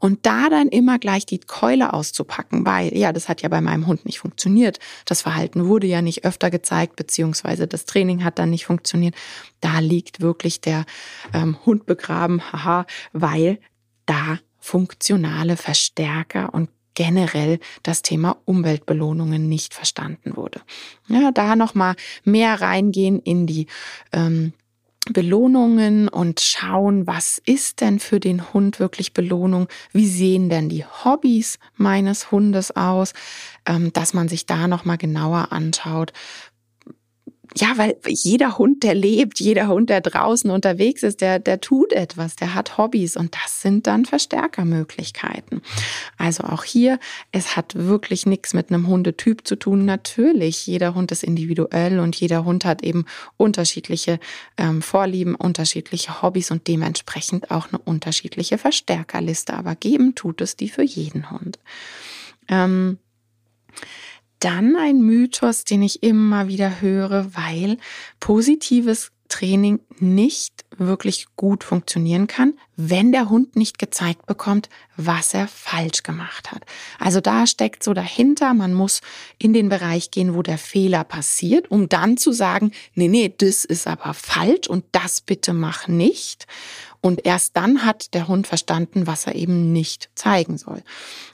Und 0.00 0.26
da 0.26 0.48
dann 0.48 0.68
immer 0.68 0.98
gleich 0.98 1.24
die 1.24 1.38
Keule 1.38 1.92
auszupacken, 1.92 2.66
weil, 2.66 2.96
ja, 2.96 3.12
das 3.12 3.28
hat 3.28 3.42
ja 3.42 3.48
bei 3.48 3.60
meinem 3.60 3.86
Hund 3.86 4.06
nicht 4.06 4.18
funktioniert. 4.18 4.78
Das 5.04 5.22
Verhalten 5.22 5.66
wurde 5.66 5.86
ja 5.86 6.02
nicht 6.02 6.24
öfter 6.24 6.50
gezeigt, 6.50 6.96
beziehungsweise 6.96 7.68
das 7.68 7.84
Training 7.84 8.24
hat 8.24 8.38
dann 8.38 8.50
nicht 8.50 8.66
funktioniert. 8.66 9.14
Da 9.60 9.78
liegt 9.78 10.20
wirklich 10.20 10.60
der 10.60 10.84
ähm, 11.32 11.58
Hund 11.64 11.86
begraben, 11.86 12.52
haha, 12.52 12.86
weil 13.12 13.60
da 14.06 14.38
funktionale 14.58 15.56
Verstärker 15.56 16.52
und 16.52 16.70
generell 16.94 17.60
das 17.82 18.02
Thema 18.02 18.36
Umweltbelohnungen 18.44 19.48
nicht 19.48 19.74
verstanden 19.74 20.36
wurde. 20.36 20.60
Ja, 21.08 21.30
da 21.32 21.56
nochmal 21.56 21.94
mehr 22.24 22.60
reingehen 22.60 23.20
in 23.20 23.46
die 23.46 23.68
ähm, 24.12 24.52
Belohnungen 25.08 26.08
und 26.08 26.40
schauen, 26.40 27.06
was 27.06 27.40
ist 27.44 27.80
denn 27.80 27.98
für 28.00 28.20
den 28.20 28.52
Hund 28.52 28.78
wirklich 28.80 29.14
Belohnung? 29.14 29.66
Wie 29.92 30.06
sehen 30.06 30.50
denn 30.50 30.68
die 30.68 30.84
Hobbys 30.84 31.58
meines 31.76 32.30
Hundes 32.30 32.76
aus? 32.76 33.14
Ähm, 33.66 33.92
dass 33.92 34.14
man 34.14 34.28
sich 34.28 34.46
da 34.46 34.68
nochmal 34.68 34.98
genauer 34.98 35.52
anschaut, 35.52 36.12
ja, 37.56 37.76
weil 37.76 37.96
jeder 38.06 38.58
Hund, 38.58 38.84
der 38.84 38.94
lebt, 38.94 39.40
jeder 39.40 39.68
Hund, 39.68 39.90
der 39.90 40.00
draußen 40.00 40.50
unterwegs 40.50 41.02
ist, 41.02 41.20
der, 41.20 41.38
der 41.40 41.60
tut 41.60 41.92
etwas, 41.92 42.36
der 42.36 42.54
hat 42.54 42.78
Hobbys 42.78 43.16
und 43.16 43.34
das 43.34 43.60
sind 43.62 43.86
dann 43.86 44.04
Verstärkermöglichkeiten. 44.04 45.60
Also 46.16 46.44
auch 46.44 46.62
hier, 46.62 47.00
es 47.32 47.56
hat 47.56 47.74
wirklich 47.74 48.24
nichts 48.24 48.54
mit 48.54 48.70
einem 48.70 48.86
Hundetyp 48.86 49.46
zu 49.46 49.56
tun. 49.56 49.84
Natürlich, 49.84 50.66
jeder 50.66 50.94
Hund 50.94 51.10
ist 51.10 51.24
individuell 51.24 51.98
und 51.98 52.14
jeder 52.14 52.44
Hund 52.44 52.64
hat 52.64 52.82
eben 52.82 53.04
unterschiedliche 53.36 54.20
ähm, 54.56 54.80
Vorlieben, 54.80 55.34
unterschiedliche 55.34 56.22
Hobbys 56.22 56.52
und 56.52 56.68
dementsprechend 56.68 57.50
auch 57.50 57.68
eine 57.68 57.78
unterschiedliche 57.78 58.58
Verstärkerliste. 58.58 59.54
Aber 59.54 59.74
geben 59.74 60.14
tut 60.14 60.40
es 60.40 60.56
die 60.56 60.68
für 60.68 60.82
jeden 60.82 61.30
Hund. 61.30 61.58
Ähm, 62.48 62.98
dann 64.40 64.76
ein 64.76 65.00
Mythos, 65.00 65.64
den 65.64 65.82
ich 65.82 66.02
immer 66.02 66.48
wieder 66.48 66.80
höre, 66.80 67.34
weil 67.34 67.78
positives 68.18 69.12
Training 69.30 69.80
nicht 69.98 70.64
wirklich 70.76 71.26
gut 71.36 71.62
funktionieren 71.62 72.26
kann, 72.26 72.54
wenn 72.76 73.12
der 73.12 73.30
Hund 73.30 73.54
nicht 73.54 73.78
gezeigt 73.78 74.26
bekommt, 74.26 74.68
was 74.96 75.34
er 75.34 75.46
falsch 75.46 76.02
gemacht 76.02 76.50
hat. 76.50 76.64
Also 76.98 77.20
da 77.20 77.46
steckt 77.46 77.82
so 77.82 77.94
dahinter, 77.94 78.54
man 78.54 78.74
muss 78.74 79.00
in 79.38 79.52
den 79.52 79.68
Bereich 79.68 80.10
gehen, 80.10 80.34
wo 80.34 80.42
der 80.42 80.58
Fehler 80.58 81.04
passiert, 81.04 81.70
um 81.70 81.88
dann 81.88 82.16
zu 82.16 82.32
sagen, 82.32 82.72
nee, 82.94 83.08
nee, 83.08 83.32
das 83.36 83.64
ist 83.64 83.86
aber 83.86 84.14
falsch 84.14 84.68
und 84.68 84.84
das 84.92 85.20
bitte 85.20 85.52
mach 85.52 85.86
nicht. 85.86 86.46
Und 87.02 87.24
erst 87.24 87.56
dann 87.56 87.84
hat 87.84 88.12
der 88.12 88.28
Hund 88.28 88.46
verstanden, 88.46 89.06
was 89.06 89.26
er 89.26 89.34
eben 89.34 89.72
nicht 89.72 90.10
zeigen 90.14 90.58
soll. 90.58 90.82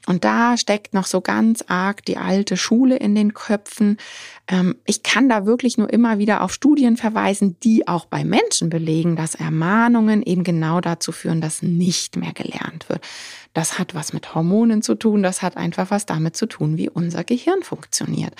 Und 0.06 0.24
da 0.24 0.56
steckt 0.56 0.94
noch 0.94 1.06
so 1.06 1.20
ganz 1.20 1.64
arg 1.66 2.04
die 2.04 2.18
alte 2.18 2.56
Schule 2.56 2.96
in 2.96 3.16
den 3.16 3.34
Köpfen. 3.34 3.96
Ähm, 4.46 4.76
ich 4.84 5.02
kann 5.02 5.28
da 5.28 5.44
wirklich 5.44 5.76
nur 5.76 5.92
immer 5.92 6.18
wieder 6.18 6.42
auf 6.42 6.52
Studien 6.52 6.96
verweisen, 6.96 7.56
die 7.64 7.88
auch 7.88 8.06
bei 8.06 8.24
Menschen 8.24 8.70
belegen, 8.70 9.16
dass 9.16 9.34
Ermahnungen 9.34 10.22
eben 10.22 10.44
genau 10.44 10.80
dazu 10.80 11.10
führen, 11.10 11.40
dass 11.40 11.62
nicht 11.62 12.16
mehr 12.16 12.32
gelernt 12.32 12.88
wird. 12.88 13.00
Das 13.52 13.78
hat 13.78 13.94
was 13.94 14.12
mit 14.12 14.34
Hormonen 14.34 14.82
zu 14.82 14.94
tun, 14.94 15.22
das 15.22 15.42
hat 15.42 15.56
einfach 15.56 15.90
was 15.90 16.06
damit 16.06 16.36
zu 16.36 16.46
tun, 16.46 16.76
wie 16.76 16.90
unser 16.90 17.24
Gehirn 17.24 17.62
funktioniert. 17.62 18.34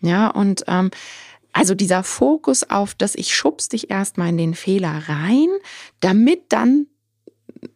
Ja, 0.00 0.28
und 0.28 0.64
ähm, 0.66 0.90
also 1.52 1.74
dieser 1.74 2.02
Fokus 2.02 2.68
auf, 2.68 2.94
dass 2.94 3.14
ich 3.14 3.34
schubs 3.34 3.68
dich 3.68 3.90
erstmal 3.90 4.30
in 4.30 4.38
den 4.38 4.54
Fehler 4.54 5.02
rein, 5.08 5.48
damit 6.00 6.44
dann 6.48 6.86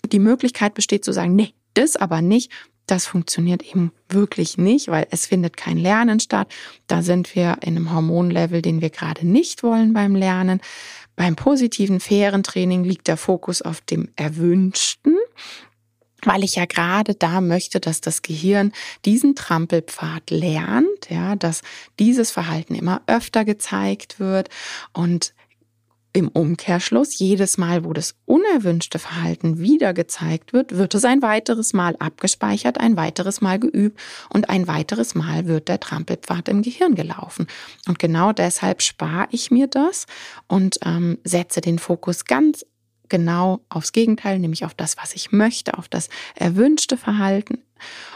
die 0.06 0.18
Möglichkeit 0.18 0.74
besteht 0.74 1.04
zu 1.04 1.12
sagen, 1.12 1.36
nee, 1.36 1.52
das 1.74 1.96
aber 1.96 2.22
nicht. 2.22 2.50
Das 2.86 3.04
funktioniert 3.04 3.62
eben 3.62 3.92
wirklich 4.08 4.58
nicht, 4.58 4.88
weil 4.88 5.08
es 5.10 5.26
findet 5.26 5.56
kein 5.56 5.76
Lernen 5.76 6.20
statt. 6.20 6.52
Da 6.86 7.02
sind 7.02 7.34
wir 7.34 7.58
in 7.62 7.76
einem 7.76 7.92
Hormonlevel, 7.92 8.62
den 8.62 8.80
wir 8.80 8.90
gerade 8.90 9.26
nicht 9.26 9.64
wollen 9.64 9.92
beim 9.92 10.14
Lernen. 10.14 10.60
Beim 11.16 11.34
positiven, 11.34 11.98
fairen 11.98 12.44
Training 12.44 12.84
liegt 12.84 13.08
der 13.08 13.16
Fokus 13.16 13.60
auf 13.60 13.80
dem 13.80 14.08
Erwünschten 14.14 15.16
weil 16.26 16.44
ich 16.44 16.56
ja 16.56 16.66
gerade 16.66 17.14
da 17.14 17.40
möchte, 17.40 17.80
dass 17.80 18.00
das 18.00 18.22
Gehirn 18.22 18.72
diesen 19.04 19.34
Trampelpfad 19.34 20.30
lernt, 20.30 21.08
ja, 21.08 21.36
dass 21.36 21.62
dieses 21.98 22.30
Verhalten 22.30 22.74
immer 22.74 23.02
öfter 23.06 23.44
gezeigt 23.44 24.20
wird 24.20 24.48
und 24.92 25.32
im 26.16 26.28
Umkehrschluss, 26.28 27.18
jedes 27.18 27.58
Mal, 27.58 27.84
wo 27.84 27.92
das 27.92 28.14
unerwünschte 28.24 28.98
Verhalten 28.98 29.58
wieder 29.58 29.92
gezeigt 29.92 30.54
wird, 30.54 30.78
wird 30.78 30.94
es 30.94 31.04
ein 31.04 31.20
weiteres 31.20 31.74
Mal 31.74 31.94
abgespeichert, 31.98 32.80
ein 32.80 32.96
weiteres 32.96 33.42
Mal 33.42 33.58
geübt 33.58 34.00
und 34.30 34.48
ein 34.48 34.66
weiteres 34.66 35.14
Mal 35.14 35.46
wird 35.46 35.68
der 35.68 35.78
Trampelpfad 35.78 36.48
im 36.48 36.62
Gehirn 36.62 36.94
gelaufen. 36.94 37.46
Und 37.86 37.98
genau 37.98 38.32
deshalb 38.32 38.80
spare 38.80 39.28
ich 39.30 39.50
mir 39.50 39.66
das 39.66 40.06
und 40.48 40.78
ähm, 40.86 41.18
setze 41.22 41.60
den 41.60 41.78
Fokus 41.78 42.24
ganz 42.24 42.64
genau 43.08 43.60
aufs 43.68 43.92
Gegenteil, 43.92 44.38
nämlich 44.38 44.64
auf 44.64 44.74
das, 44.74 44.96
was 44.96 45.14
ich 45.14 45.32
möchte, 45.32 45.78
auf 45.78 45.88
das 45.88 46.08
erwünschte 46.34 46.96
Verhalten. 46.96 47.62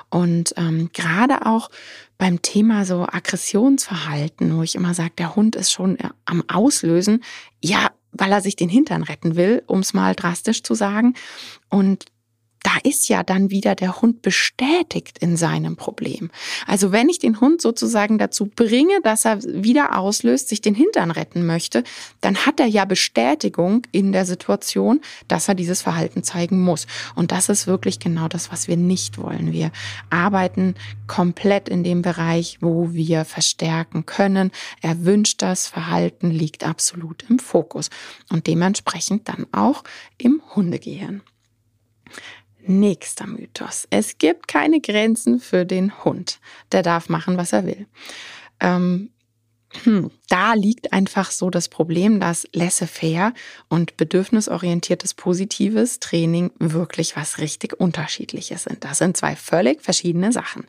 Und 0.09 0.54
ähm, 0.56 0.90
gerade 0.92 1.47
auch 1.47 1.70
beim 2.18 2.42
Thema 2.42 2.85
so 2.85 3.06
Aggressionsverhalten, 3.11 4.56
wo 4.56 4.62
ich 4.62 4.75
immer 4.75 4.94
sage, 4.94 5.12
der 5.18 5.37
Hund 5.37 5.56
ist 5.56 5.73
schon 5.73 5.99
äh, 5.99 6.09
am 6.25 6.44
Auslösen, 6.49 7.23
ja, 7.62 7.90
weil 8.12 8.32
er 8.32 8.40
sich 8.40 8.56
den 8.56 8.68
Hintern 8.68 9.02
retten 9.02 9.37
will, 9.37 9.62
um 9.66 9.80
es 9.80 9.94
mal 9.94 10.14
drastisch 10.14 10.62
zu 10.62 10.75
sagen. 10.75 11.14
Und 11.68 12.06
da 12.62 12.73
ist 12.83 13.09
ja 13.09 13.23
dann 13.23 13.50
wieder 13.50 13.75
der 13.75 14.00
Hund 14.00 14.23
bestätigt 14.23 15.19
in 15.19 15.37
seinem 15.37 15.76
Problem. 15.76 16.31
Also 16.67 16.93
wenn 16.93 17.09
ich 17.09 17.19
den 17.19 17.40
Hund 17.40 17.62
sozusagen 17.62 18.19
dazu 18.19 18.47
bringe, 18.47 19.00
dass 19.02 19.25
er 19.25 19.43
wieder 19.43 19.99
auslöst, 19.99 20.49
sich 20.49 20.61
den 20.61 20.75
Hintern 20.75 21.11
retten 21.11 21.47
möchte, 21.47 21.85
dann 22.21 22.45
hat 22.47 22.61
er 22.61 22.67
ja 22.67 22.85
Bestätigung 22.85 23.83
in 23.93 24.12
der 24.12 24.26
Situation, 24.26 25.00
dass 25.26 25.49
er 25.49 25.55
dieses 25.55 25.83
Verhalten 25.83 26.23
zeigen 26.23 26.61
muss. 26.61 26.87
Und 27.14 27.33
das 27.33 27.49
ist 27.49 27.67
wirklich 27.67 27.99
genau 27.99 28.29
das, 28.29 28.52
was 28.52 28.69
wir 28.69 28.76
nicht 28.76 29.19
wollen. 29.19 29.52
Wir 29.52 29.73
arbeiten 30.11 30.75
komplett 31.07 31.69
in 31.69 31.83
dem 31.83 32.02
Bereich, 32.02 32.59
wo 32.61 32.93
wir 32.93 33.25
verstärken 33.25 34.05
können. 34.07 34.50
Er 34.83 35.05
wünscht 35.05 35.43
das 35.43 35.67
Verhalten 35.67 36.31
liegt 36.31 36.64
absolut 36.64 37.25
im 37.29 37.38
Fokus 37.38 37.90
und 38.31 38.47
dementsprechend 38.47 39.29
dann 39.29 39.47
auch 39.52 39.83
im 40.19 40.43
Hundegehirn. 40.55 41.23
Nächster 42.67 43.26
Mythos. 43.26 43.87
Es 43.90 44.19
gibt 44.19 44.49
keine 44.49 44.81
Grenzen 44.81 45.40
für 45.40 45.64
den 45.64 46.05
Hund. 46.05 46.40
Der 46.73 46.83
darf 46.83 47.09
machen, 47.09 47.37
was 47.37 47.52
er 47.52 47.67
will. 47.67 47.87
Ähm, 48.61 49.11
hm. 49.85 50.11
Da 50.31 50.55
liegt 50.55 50.93
einfach 50.93 51.33
so 51.33 51.51
das 51.51 51.69
Problem, 51.69 52.21
dass 52.21 52.47
laissez-faire 52.53 53.35
und 53.69 53.97
bedürfnisorientiertes 53.97 55.15
positives 55.15 55.99
Training 55.99 56.53
wirklich 56.61 57.17
was 57.17 57.39
richtig 57.39 57.79
unterschiedliches 57.79 58.63
sind. 58.63 58.85
Das 58.85 58.99
sind 58.99 59.17
zwei 59.17 59.35
völlig 59.35 59.83
verschiedene 59.83 60.31
Sachen. 60.31 60.67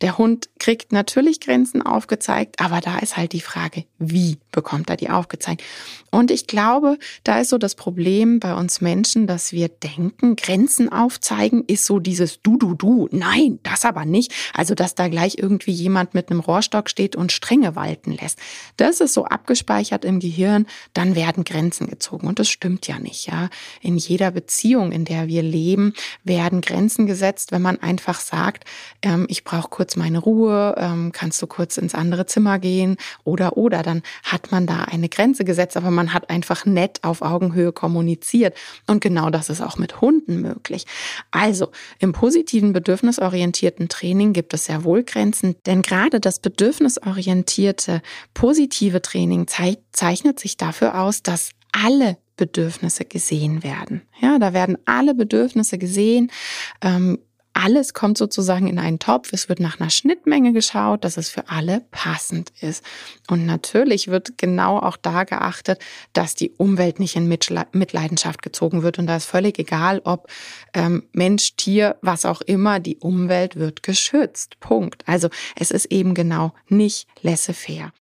Der 0.00 0.16
Hund 0.16 0.48
kriegt 0.58 0.92
natürlich 0.92 1.40
Grenzen 1.40 1.82
aufgezeigt, 1.82 2.60
aber 2.60 2.80
da 2.80 3.00
ist 3.00 3.16
halt 3.16 3.32
die 3.32 3.40
Frage, 3.40 3.84
wie 3.98 4.38
bekommt 4.52 4.88
er 4.88 4.96
die 4.96 5.10
aufgezeigt? 5.10 5.62
Und 6.10 6.30
ich 6.30 6.46
glaube, 6.46 6.96
da 7.24 7.40
ist 7.40 7.50
so 7.50 7.58
das 7.58 7.74
Problem 7.74 8.38
bei 8.38 8.54
uns 8.54 8.80
Menschen, 8.80 9.26
dass 9.26 9.52
wir 9.52 9.68
denken, 9.68 10.36
Grenzen 10.36 10.90
aufzeigen 10.90 11.64
ist 11.66 11.84
so 11.84 11.98
dieses 11.98 12.40
Du, 12.42 12.56
Du, 12.56 12.74
Du. 12.74 13.08
Nein, 13.10 13.58
das 13.64 13.84
aber 13.84 14.04
nicht. 14.04 14.32
Also, 14.54 14.74
dass 14.74 14.94
da 14.94 15.08
gleich 15.08 15.38
irgendwie 15.38 15.72
jemand 15.72 16.14
mit 16.14 16.30
einem 16.30 16.40
Rohrstock 16.40 16.88
steht 16.88 17.16
und 17.16 17.32
Strenge 17.32 17.74
walten 17.74 18.12
lässt. 18.12 18.38
Das 18.76 18.99
ist 19.00 19.14
so 19.14 19.24
abgespeichert 19.24 20.04
im 20.04 20.20
Gehirn, 20.20 20.66
dann 20.94 21.14
werden 21.14 21.44
Grenzen 21.44 21.88
gezogen. 21.88 22.26
Und 22.26 22.38
das 22.38 22.48
stimmt 22.48 22.86
ja 22.86 22.98
nicht, 22.98 23.26
ja. 23.26 23.50
In 23.80 23.96
jeder 23.96 24.30
Beziehung, 24.30 24.92
in 24.92 25.04
der 25.04 25.28
wir 25.28 25.42
leben, 25.42 25.92
werden 26.24 26.60
Grenzen 26.60 27.06
gesetzt, 27.06 27.52
wenn 27.52 27.62
man 27.62 27.78
einfach 27.80 28.20
sagt, 28.20 28.64
ähm, 29.02 29.26
ich 29.28 29.44
brauche 29.44 29.68
kurz 29.68 29.80
kurz 29.90 29.96
meine 29.96 30.18
Ruhe, 30.18 30.74
ähm, 30.76 31.10
kannst 31.10 31.40
du 31.42 31.46
kurz 31.46 31.76
ins 31.76 31.94
andere 31.94 32.26
Zimmer 32.26 32.58
gehen 32.58 32.96
oder 33.24 33.56
oder, 33.56 33.82
dann 33.82 34.02
hat 34.22 34.52
man 34.52 34.66
da 34.66 34.84
eine 34.84 35.08
Grenze 35.08 35.44
gesetzt, 35.44 35.76
aber 35.76 35.90
man 35.90 36.12
hat 36.12 36.30
einfach 36.30 36.66
nett 36.66 37.02
auf 37.02 37.22
Augenhöhe 37.22 37.72
kommuniziert. 37.72 38.54
Und 38.86 39.00
genau 39.00 39.30
das 39.30 39.48
ist 39.48 39.62
auch 39.62 39.78
mit 39.78 40.00
Hunden 40.00 40.42
möglich. 40.42 40.84
Also 41.30 41.70
im 41.98 42.12
positiven 42.12 42.72
bedürfnisorientierten 42.74 43.88
Training 43.88 44.32
gibt 44.32 44.52
es 44.52 44.66
sehr 44.66 44.84
wohl 44.84 45.02
Grenzen, 45.02 45.56
denn 45.64 45.82
gerade 45.82 46.20
das 46.20 46.38
bedürfnisorientierte 46.38 48.02
positive 48.34 48.89
Training 48.98 49.46
zeichnet 49.92 50.40
sich 50.40 50.56
dafür 50.56 51.00
aus, 51.00 51.22
dass 51.22 51.50
alle 51.72 52.18
Bedürfnisse 52.36 53.04
gesehen 53.04 53.62
werden. 53.62 54.02
Ja, 54.20 54.38
da 54.38 54.52
werden 54.52 54.78
alle 54.86 55.14
Bedürfnisse 55.14 55.78
gesehen. 55.78 56.32
Ähm, 56.80 57.18
alles 57.52 57.92
kommt 57.92 58.16
sozusagen 58.16 58.68
in 58.68 58.78
einen 58.78 58.98
Topf. 58.98 59.32
Es 59.32 59.48
wird 59.48 59.60
nach 59.60 59.80
einer 59.80 59.90
Schnittmenge 59.90 60.52
geschaut, 60.52 61.04
dass 61.04 61.16
es 61.16 61.28
für 61.28 61.48
alle 61.48 61.82
passend 61.90 62.52
ist. 62.60 62.82
Und 63.28 63.44
natürlich 63.44 64.08
wird 64.08 64.38
genau 64.38 64.78
auch 64.78 64.96
da 64.96 65.24
geachtet, 65.24 65.82
dass 66.14 66.34
die 66.34 66.52
Umwelt 66.52 67.00
nicht 67.00 67.16
in 67.16 67.26
Mitleidenschaft 67.26 68.40
gezogen 68.42 68.82
wird. 68.82 68.98
Und 68.98 69.06
da 69.06 69.16
ist 69.16 69.26
völlig 69.26 69.58
egal, 69.58 70.00
ob 70.04 70.28
ähm, 70.72 71.02
Mensch, 71.12 71.56
Tier, 71.56 71.96
was 72.00 72.24
auch 72.24 72.40
immer, 72.40 72.80
die 72.80 72.96
Umwelt 72.96 73.56
wird 73.56 73.82
geschützt. 73.82 74.58
Punkt. 74.60 75.02
Also 75.06 75.28
es 75.56 75.70
ist 75.70 75.86
eben 75.86 76.14
genau 76.14 76.54
nicht 76.68 77.08
laissez-faire. 77.20 77.92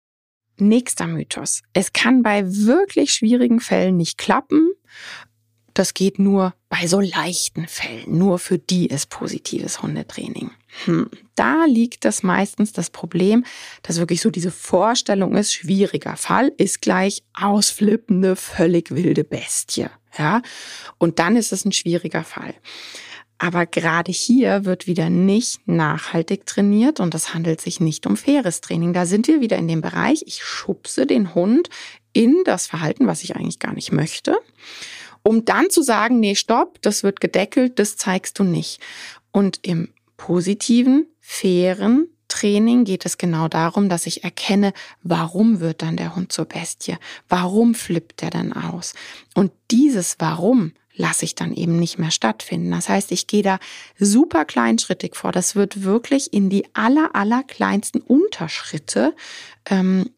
Nächster 0.61 1.07
Mythos. 1.07 1.61
Es 1.73 1.93
kann 1.93 2.23
bei 2.23 2.43
wirklich 2.45 3.11
schwierigen 3.11 3.59
Fällen 3.59 3.97
nicht 3.97 4.17
klappen 4.17 4.69
das 5.79 5.93
geht 5.93 6.19
nur 6.19 6.53
bei 6.67 6.87
so 6.87 6.99
leichten 6.99 7.65
Fällen. 7.67 8.17
Nur 8.17 8.37
für 8.37 8.57
die 8.57 8.87
ist 8.87 9.09
positives 9.09 9.81
Hundetraining. 9.81 10.51
Hm. 10.83 11.09
Da 11.35 11.63
liegt 11.65 12.03
das 12.03 12.21
meistens 12.21 12.73
das 12.73 12.89
Problem, 12.89 13.45
dass 13.83 13.97
wirklich 13.97 14.19
so 14.19 14.29
diese 14.29 14.51
Vorstellung 14.51 15.37
ist, 15.37 15.53
schwieriger 15.53 16.17
Fall 16.17 16.51
ist 16.57 16.81
gleich 16.81 17.23
ausflippende, 17.33 18.35
völlig 18.35 18.91
wilde 18.91 19.23
Bestie. 19.23 19.87
Ja, 20.17 20.41
und 20.97 21.19
dann 21.19 21.37
ist 21.37 21.53
es 21.53 21.63
ein 21.63 21.71
schwieriger 21.71 22.25
Fall. 22.25 22.55
Aber 23.39 23.65
gerade 23.65 24.11
hier 24.11 24.65
wird 24.65 24.85
wieder 24.85 25.09
nicht 25.09 25.67
nachhaltig 25.67 26.45
trainiert 26.45 26.99
und 26.99 27.15
es 27.15 27.33
handelt 27.33 27.61
sich 27.61 27.79
nicht 27.79 28.05
um 28.05 28.17
faires 28.17 28.61
Training. 28.61 28.93
Da 28.93 29.05
sind 29.05 29.27
wir 29.27 29.41
wieder 29.41 29.57
in 29.57 29.67
dem 29.67 29.81
Bereich, 29.81 30.23
ich 30.27 30.43
schubse 30.43 31.07
den 31.07 31.33
Hund 31.33 31.69
in 32.11 32.43
das 32.45 32.67
Verhalten, 32.67 33.07
was 33.07 33.23
ich 33.23 33.35
eigentlich 33.35 33.59
gar 33.59 33.73
nicht 33.73 33.91
möchte 33.91 34.37
um 35.23 35.45
dann 35.45 35.69
zu 35.69 35.81
sagen, 35.81 36.19
nee, 36.19 36.35
stopp, 36.35 36.81
das 36.81 37.03
wird 37.03 37.19
gedeckelt, 37.19 37.79
das 37.79 37.97
zeigst 37.97 38.39
du 38.39 38.43
nicht. 38.43 38.81
Und 39.31 39.59
im 39.63 39.89
positiven, 40.17 41.07
fairen 41.19 42.07
Training 42.27 42.83
geht 42.83 43.05
es 43.05 43.17
genau 43.17 43.47
darum, 43.47 43.89
dass 43.89 44.05
ich 44.05 44.23
erkenne, 44.23 44.73
warum 45.01 45.59
wird 45.59 45.81
dann 45.81 45.97
der 45.97 46.15
Hund 46.15 46.31
zur 46.31 46.45
Bestie? 46.45 46.97
Warum 47.27 47.73
flippt 47.73 48.23
er 48.23 48.29
dann 48.29 48.53
aus? 48.53 48.93
Und 49.33 49.51
dieses 49.71 50.15
Warum 50.19 50.73
lasse 50.99 51.23
ich 51.23 51.33
dann 51.33 51.53
eben 51.53 51.79
nicht 51.79 51.97
mehr 51.97 52.11
stattfinden. 52.11 52.71
Das 52.71 52.89
heißt, 52.89 53.13
ich 53.13 53.25
gehe 53.25 53.41
da 53.41 53.57
super 53.97 54.43
kleinschrittig 54.43 55.15
vor. 55.15 55.31
Das 55.31 55.55
wird 55.55 55.83
wirklich 55.83 56.33
in 56.33 56.49
die 56.49 56.65
aller, 56.73 57.15
aller 57.15 57.43
kleinsten 57.43 58.01
Unterschritte 58.01 59.15
ähm, 59.69 60.09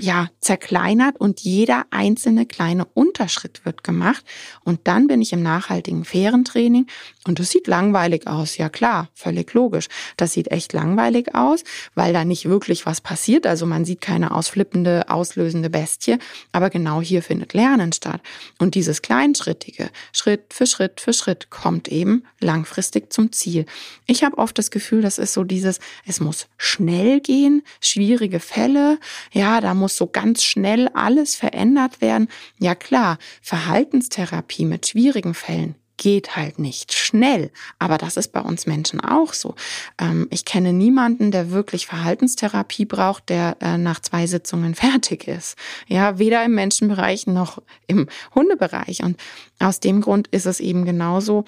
ja, 0.00 0.28
zerkleinert 0.40 1.18
und 1.18 1.40
jeder 1.40 1.86
einzelne 1.90 2.46
kleine 2.46 2.84
Unterschritt 2.84 3.64
wird 3.64 3.82
gemacht. 3.82 4.24
Und 4.62 4.86
dann 4.86 5.08
bin 5.08 5.20
ich 5.20 5.32
im 5.32 5.42
nachhaltigen, 5.42 6.04
fairen 6.04 6.44
Training. 6.44 6.86
Und 7.28 7.38
das 7.38 7.50
sieht 7.50 7.66
langweilig 7.66 8.26
aus. 8.26 8.56
Ja 8.56 8.70
klar, 8.70 9.10
völlig 9.14 9.52
logisch. 9.52 9.88
Das 10.16 10.32
sieht 10.32 10.50
echt 10.50 10.72
langweilig 10.72 11.34
aus, 11.34 11.62
weil 11.94 12.14
da 12.14 12.24
nicht 12.24 12.48
wirklich 12.48 12.86
was 12.86 13.02
passiert. 13.02 13.46
Also 13.46 13.66
man 13.66 13.84
sieht 13.84 14.00
keine 14.00 14.34
ausflippende, 14.34 15.10
auslösende 15.10 15.68
Bestie. 15.68 16.16
Aber 16.52 16.70
genau 16.70 17.02
hier 17.02 17.22
findet 17.22 17.52
Lernen 17.52 17.92
statt. 17.92 18.22
Und 18.58 18.74
dieses 18.74 19.02
kleinschrittige, 19.02 19.90
Schritt 20.12 20.54
für 20.54 20.66
Schritt 20.66 21.02
für 21.02 21.12
Schritt, 21.12 21.50
kommt 21.50 21.88
eben 21.88 22.24
langfristig 22.40 23.12
zum 23.12 23.30
Ziel. 23.30 23.66
Ich 24.06 24.24
habe 24.24 24.38
oft 24.38 24.56
das 24.56 24.70
Gefühl, 24.70 25.02
das 25.02 25.18
ist 25.18 25.34
so 25.34 25.44
dieses, 25.44 25.80
es 26.06 26.20
muss 26.20 26.46
schnell 26.56 27.20
gehen, 27.20 27.62
schwierige 27.82 28.40
Fälle. 28.40 28.98
Ja, 29.32 29.60
da 29.60 29.74
muss 29.74 29.96
so 29.96 30.06
ganz 30.06 30.42
schnell 30.44 30.88
alles 30.94 31.34
verändert 31.34 32.00
werden. 32.00 32.28
Ja 32.58 32.74
klar, 32.74 33.18
Verhaltenstherapie 33.42 34.64
mit 34.64 34.86
schwierigen 34.86 35.34
Fällen 35.34 35.74
geht 35.98 36.36
halt 36.36 36.58
nicht 36.58 36.94
schnell. 36.94 37.50
Aber 37.78 37.98
das 37.98 38.16
ist 38.16 38.32
bei 38.32 38.40
uns 38.40 38.66
Menschen 38.66 39.00
auch 39.00 39.34
so. 39.34 39.54
Ähm, 40.00 40.26
ich 40.30 40.46
kenne 40.46 40.72
niemanden, 40.72 41.30
der 41.30 41.50
wirklich 41.50 41.86
Verhaltenstherapie 41.86 42.86
braucht, 42.86 43.28
der 43.28 43.58
äh, 43.60 43.76
nach 43.76 44.00
zwei 44.00 44.26
Sitzungen 44.26 44.74
fertig 44.74 45.28
ist. 45.28 45.56
Ja, 45.86 46.18
weder 46.18 46.42
im 46.44 46.54
Menschenbereich 46.54 47.26
noch 47.26 47.60
im 47.86 48.08
Hundebereich. 48.34 49.02
Und 49.02 49.20
aus 49.58 49.80
dem 49.80 50.00
Grund 50.00 50.28
ist 50.28 50.46
es 50.46 50.60
eben 50.60 50.86
genauso, 50.86 51.44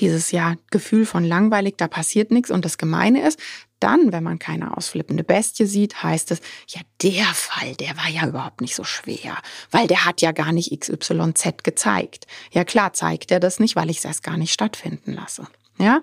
dieses 0.00 0.30
ja 0.32 0.54
Gefühl 0.70 1.06
von 1.06 1.24
langweilig, 1.24 1.74
da 1.76 1.88
passiert 1.88 2.30
nichts. 2.30 2.50
Und 2.50 2.64
das 2.64 2.78
Gemeine 2.78 3.26
ist, 3.26 3.38
dann, 3.80 4.12
wenn 4.12 4.24
man 4.24 4.38
keine 4.38 4.76
ausflippende 4.76 5.24
Bestie 5.24 5.66
sieht, 5.66 6.02
heißt 6.02 6.30
es, 6.30 6.40
ja, 6.68 6.80
der 7.02 7.26
Fall, 7.26 7.74
der 7.74 7.96
war 7.96 8.08
ja 8.08 8.26
überhaupt 8.26 8.60
nicht 8.60 8.74
so 8.74 8.84
schwer, 8.84 9.36
weil 9.70 9.86
der 9.86 10.04
hat 10.04 10.22
ja 10.22 10.32
gar 10.32 10.52
nicht 10.52 10.78
XYZ 10.78 11.62
gezeigt. 11.62 12.26
Ja, 12.52 12.64
klar 12.64 12.92
zeigt 12.92 13.30
er 13.30 13.40
das 13.40 13.60
nicht, 13.60 13.76
weil 13.76 13.90
ich 13.90 13.98
es 13.98 14.04
erst 14.04 14.22
gar 14.22 14.36
nicht 14.36 14.52
stattfinden 14.52 15.12
lasse. 15.12 15.46
Ja. 15.78 16.02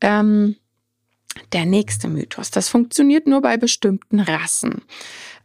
Ähm, 0.00 0.56
der 1.52 1.66
nächste 1.66 2.08
Mythos. 2.08 2.50
Das 2.50 2.68
funktioniert 2.68 3.26
nur 3.26 3.42
bei 3.42 3.56
bestimmten 3.56 4.20
Rassen. 4.20 4.82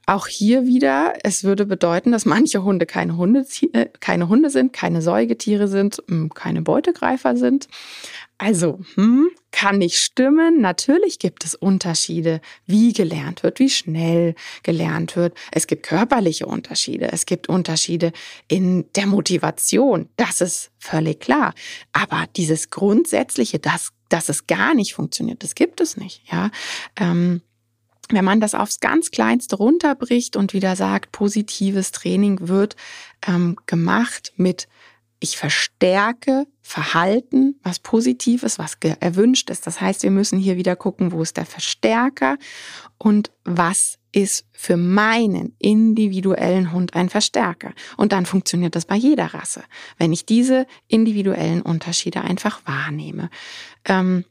Auch 0.05 0.27
hier 0.27 0.65
wieder, 0.65 1.13
es 1.23 1.45
würde 1.45 1.65
bedeuten, 1.65 2.11
dass 2.11 2.25
manche 2.25 2.63
Hunde 2.63 2.85
keine 2.85 3.15
Hunde, 3.15 3.45
äh, 3.71 3.85
keine 4.01 4.27
Hunde 4.27 4.49
sind, 4.49 4.73
keine 4.73 5.01
Säugetiere 5.01 5.69
sind, 5.69 6.03
keine 6.33 6.61
Beutegreifer 6.61 7.37
sind. 7.37 7.69
Also, 8.37 8.79
hm, 8.95 9.29
kann 9.51 9.77
nicht 9.77 9.97
stimmen. 9.97 10.59
Natürlich 10.59 11.19
gibt 11.19 11.45
es 11.45 11.55
Unterschiede, 11.55 12.41
wie 12.65 12.91
gelernt 12.91 13.43
wird, 13.43 13.59
wie 13.59 13.69
schnell 13.69 14.35
gelernt 14.63 15.15
wird. 15.15 15.37
Es 15.51 15.67
gibt 15.67 15.83
körperliche 15.83 16.45
Unterschiede. 16.45 17.11
Es 17.11 17.25
gibt 17.25 17.47
Unterschiede 17.47 18.11
in 18.47 18.85
der 18.95 19.05
Motivation. 19.05 20.09
Das 20.17 20.41
ist 20.41 20.71
völlig 20.79 21.19
klar. 21.19 21.53
Aber 21.93 22.25
dieses 22.35 22.71
Grundsätzliche, 22.71 23.59
dass, 23.59 23.91
dass 24.09 24.29
es 24.29 24.47
gar 24.47 24.73
nicht 24.73 24.95
funktioniert, 24.95 25.43
das 25.43 25.55
gibt 25.55 25.79
es 25.79 25.95
nicht. 25.95 26.23
Ja. 26.31 26.49
Ähm, 26.99 27.41
wenn 28.09 28.25
man 28.25 28.41
das 28.41 28.55
aufs 28.55 28.79
ganz 28.79 29.11
Kleinste 29.11 29.55
runterbricht 29.55 30.35
und 30.35 30.53
wieder 30.53 30.75
sagt, 30.75 31.11
positives 31.11 31.91
Training 31.91 32.47
wird 32.47 32.75
ähm, 33.27 33.57
gemacht 33.65 34.33
mit 34.35 34.67
ich 35.19 35.37
verstärke 35.37 36.47
Verhalten, 36.65 37.59
was 37.61 37.79
positiv 37.79 38.41
ist, 38.41 38.57
was 38.57 38.77
erwünscht 39.01 39.49
ist. 39.49 39.67
Das 39.67 39.81
heißt, 39.81 40.01
wir 40.01 40.11
müssen 40.11 40.39
hier 40.39 40.55
wieder 40.55 40.77
gucken, 40.77 41.11
wo 41.11 41.21
ist 41.21 41.35
der 41.35 41.45
Verstärker 41.45 42.37
und 42.97 43.31
was 43.43 43.99
ist 44.13 44.45
für 44.53 44.77
meinen 44.77 45.55
individuellen 45.59 46.71
Hund 46.71 46.95
ein 46.95 47.09
Verstärker. 47.09 47.73
Und 47.97 48.13
dann 48.13 48.25
funktioniert 48.25 48.75
das 48.75 48.85
bei 48.85 48.95
jeder 48.95 49.33
Rasse, 49.33 49.63
wenn 49.97 50.13
ich 50.13 50.25
diese 50.25 50.65
individuellen 50.87 51.61
Unterschiede 51.61 52.21
einfach 52.21 52.61
wahrnehme. 52.65 53.29
Ähm, 53.85 54.23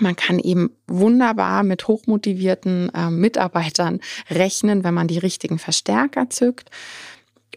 man 0.00 0.14
kann 0.14 0.38
eben 0.38 0.70
wunderbar 0.86 1.64
mit 1.64 1.88
hochmotivierten 1.88 2.90
äh, 2.94 3.10
Mitarbeitern 3.10 4.00
rechnen, 4.30 4.84
wenn 4.84 4.94
man 4.94 5.08
die 5.08 5.18
richtigen 5.18 5.58
Verstärker 5.58 6.30
zückt. 6.30 6.70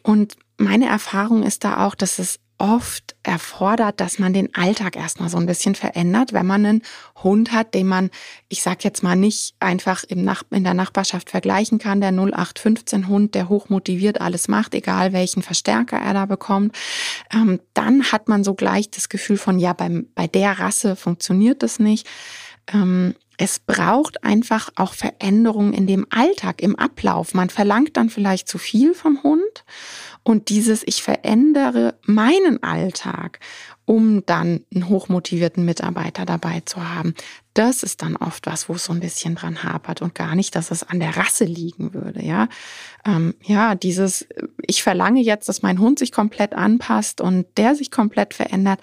Und 0.02 0.36
meine 0.58 0.88
Erfahrung 0.88 1.44
ist 1.44 1.64
da 1.64 1.86
auch, 1.86 1.96
dass 1.96 2.20
es 2.20 2.40
oft 2.58 3.16
erfordert, 3.24 4.00
dass 4.00 4.20
man 4.20 4.34
den 4.34 4.54
Alltag 4.56 4.96
erstmal 4.96 5.30
so 5.30 5.38
ein 5.38 5.46
bisschen 5.46 5.76
verändert, 5.76 6.32
wenn 6.32 6.46
man 6.46 6.66
einen 6.66 6.82
Hund 7.22 7.52
hat, 7.52 7.74
den 7.74 7.88
man, 7.88 8.10
ich 8.48 8.62
sag 8.62 8.84
jetzt 8.84 9.04
mal 9.04 9.16
nicht 9.16 9.56
einfach 9.60 10.04
im 10.06 10.24
Nach 10.24 10.44
in 10.52 10.64
der 10.64 10.74
Nachbarschaft 10.74 11.30
vergleichen 11.30 11.80
kann, 11.80 12.02
der 12.02 12.12
0815 12.12 13.08
Hund, 13.08 13.36
der 13.36 13.50
hochmotiviert 13.50 14.22
alles 14.22 14.48
macht, 14.48 14.74
egal 14.74 15.12
welchen 15.12 15.42
Verstärker 15.42 15.98
er 15.98 16.14
da 16.14 16.26
bekommt, 16.26 16.76
ähm, 17.34 17.60
dann 17.74 18.12
hat 18.12 18.30
man 18.30 18.44
so 18.44 18.54
gleich 18.54 18.90
das 18.90 19.10
Gefühl 19.10 19.38
von, 19.38 19.60
ja, 19.60 19.74
beim, 19.74 20.08
bei 20.16 20.28
der 20.28 20.60
Rasse 20.60 20.96
funktioniert 20.96 21.62
das 21.62 21.80
nicht. 21.80 22.08
Ähm, 22.74 23.16
es 23.38 23.60
braucht 23.60 24.24
einfach 24.24 24.70
auch 24.76 24.94
Veränderungen 24.94 25.74
in 25.74 25.88
dem 25.88 26.06
Alltag, 26.10 26.62
im 26.62 26.76
Ablauf. 26.76 27.34
Man 27.34 27.50
verlangt 27.50 27.98
dann 27.98 28.10
vielleicht 28.10 28.48
zu 28.48 28.58
viel 28.58 28.94
vom 28.94 29.24
Hund 29.24 29.66
und 30.24 30.50
dieses, 30.50 30.82
ich 30.86 31.04
verändere 31.04 31.96
meinen 32.04 32.64
Alltag, 32.64 33.40
um 33.86 34.26
dann 34.26 34.66
einen 34.74 34.90
hochmotivierten 34.90 35.64
Mitarbeiter 35.64 36.26
dabei 36.26 36.64
zu 36.66 36.90
haben, 36.90 37.14
das 37.54 37.84
ist 37.84 38.02
dann 38.02 38.16
oft 38.18 38.48
was, 38.48 38.68
wo 38.68 38.74
es 38.74 38.86
so 38.86 38.94
ein 38.94 39.00
bisschen 39.00 39.36
dran 39.36 39.64
hapert 39.64 40.02
und 40.02 40.16
gar 40.16 40.36
nicht, 40.36 40.56
dass 40.56 40.72
es 40.72 40.84
an 40.84 41.00
der 41.00 41.16
Rasse 41.16 41.46
liegen 41.46 41.94
würde. 41.94 42.24
Ja, 42.24 42.50
ähm, 43.06 43.36
ja, 43.44 43.76
dieses, 43.76 44.28
ich 44.66 44.82
verlange 44.82 45.22
jetzt, 45.22 45.48
dass 45.48 45.62
mein 45.62 45.80
Hund 45.80 46.00
sich 46.00 46.12
komplett 46.12 46.54
anpasst 46.54 47.22
und 47.22 47.46
der 47.58 47.76
sich 47.76 47.92
komplett 47.92 48.34
verändert. 48.34 48.82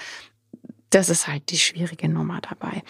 Das 0.92 1.08
ist 1.08 1.26
halt 1.26 1.50
die 1.50 1.58
schwierige 1.58 2.08
Nummer 2.08 2.40
dabei. 2.42 2.82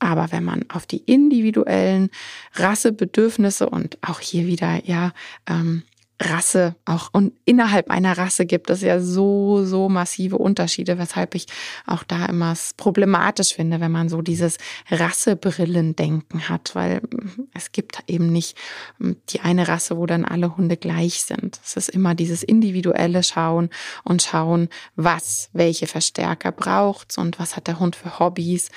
Aber 0.00 0.32
wenn 0.32 0.44
man 0.44 0.64
auf 0.70 0.86
die 0.86 0.98
individuellen 0.98 2.10
Rassebedürfnisse 2.54 3.70
und 3.70 3.96
auch 4.02 4.18
hier 4.18 4.46
wieder, 4.46 4.84
ja, 4.84 5.12
ähm, 5.48 5.84
Rasse 6.20 6.76
auch 6.84 7.08
und 7.12 7.32
innerhalb 7.44 7.90
einer 7.90 8.16
Rasse 8.16 8.46
gibt 8.46 8.70
es 8.70 8.82
ja 8.82 9.00
so, 9.00 9.64
so 9.64 9.88
massive 9.88 10.38
Unterschiede, 10.38 10.96
weshalb 10.96 11.34
ich 11.34 11.46
auch 11.86 12.04
da 12.04 12.26
immer 12.26 12.54
problematisch 12.76 13.54
finde, 13.54 13.80
wenn 13.80 13.90
man 13.90 14.08
so 14.08 14.22
dieses 14.22 14.58
Rassebrillendenken 14.90 16.48
hat, 16.48 16.74
weil 16.74 17.00
mm, 17.00 17.48
es 17.52 17.72
gibt 17.72 18.04
eben 18.06 18.28
nicht 18.28 18.56
mm, 18.98 19.12
die 19.30 19.40
eine 19.40 19.66
Rasse, 19.66 19.96
wo 19.96 20.06
dann 20.06 20.24
alle 20.24 20.56
Hunde 20.56 20.76
gleich 20.76 21.22
sind. 21.22 21.58
Es 21.64 21.76
ist 21.76 21.88
immer 21.88 22.14
dieses 22.14 22.44
individuelle 22.44 23.24
Schauen 23.24 23.68
und 24.04 24.22
schauen, 24.22 24.68
was 24.94 25.50
welche 25.52 25.88
Verstärker 25.88 26.52
braucht 26.52 27.18
und 27.18 27.40
was 27.40 27.56
hat 27.56 27.66
der 27.66 27.80
Hund 27.80 27.96
für 27.96 28.20
Hobbys 28.20 28.70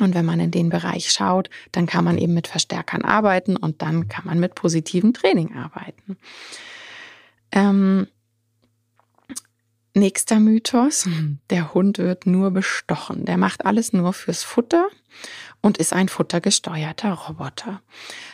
und 0.00 0.14
wenn 0.14 0.24
man 0.24 0.40
in 0.40 0.50
den 0.50 0.70
Bereich 0.70 1.10
schaut, 1.10 1.50
dann 1.72 1.86
kann 1.86 2.04
man 2.04 2.18
eben 2.18 2.34
mit 2.34 2.46
Verstärkern 2.46 3.02
arbeiten 3.02 3.56
und 3.56 3.82
dann 3.82 4.08
kann 4.08 4.26
man 4.26 4.40
mit 4.40 4.54
positivem 4.54 5.12
Training 5.12 5.54
arbeiten. 5.54 6.16
Ähm, 7.52 8.08
nächster 9.94 10.40
Mythos, 10.40 11.08
der 11.50 11.72
Hund 11.72 11.98
wird 11.98 12.26
nur 12.26 12.50
bestochen. 12.50 13.24
Der 13.24 13.36
macht 13.36 13.64
alles 13.64 13.92
nur 13.92 14.12
fürs 14.12 14.42
Futter 14.42 14.88
und 15.60 15.78
ist 15.78 15.92
ein 15.92 16.08
futtergesteuerter 16.08 17.12
Roboter. 17.12 17.80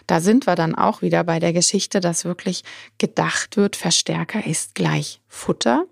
Da 0.06 0.20
sind 0.20 0.46
wir 0.46 0.56
dann 0.56 0.74
auch 0.74 1.02
wieder 1.02 1.22
bei 1.22 1.38
der 1.38 1.52
Geschichte, 1.52 2.00
dass 2.00 2.24
wirklich 2.24 2.64
gedacht 2.98 3.56
wird, 3.56 3.76
Verstärker 3.76 4.46
ist 4.46 4.74
gleich 4.74 5.20
Futter. 5.28 5.84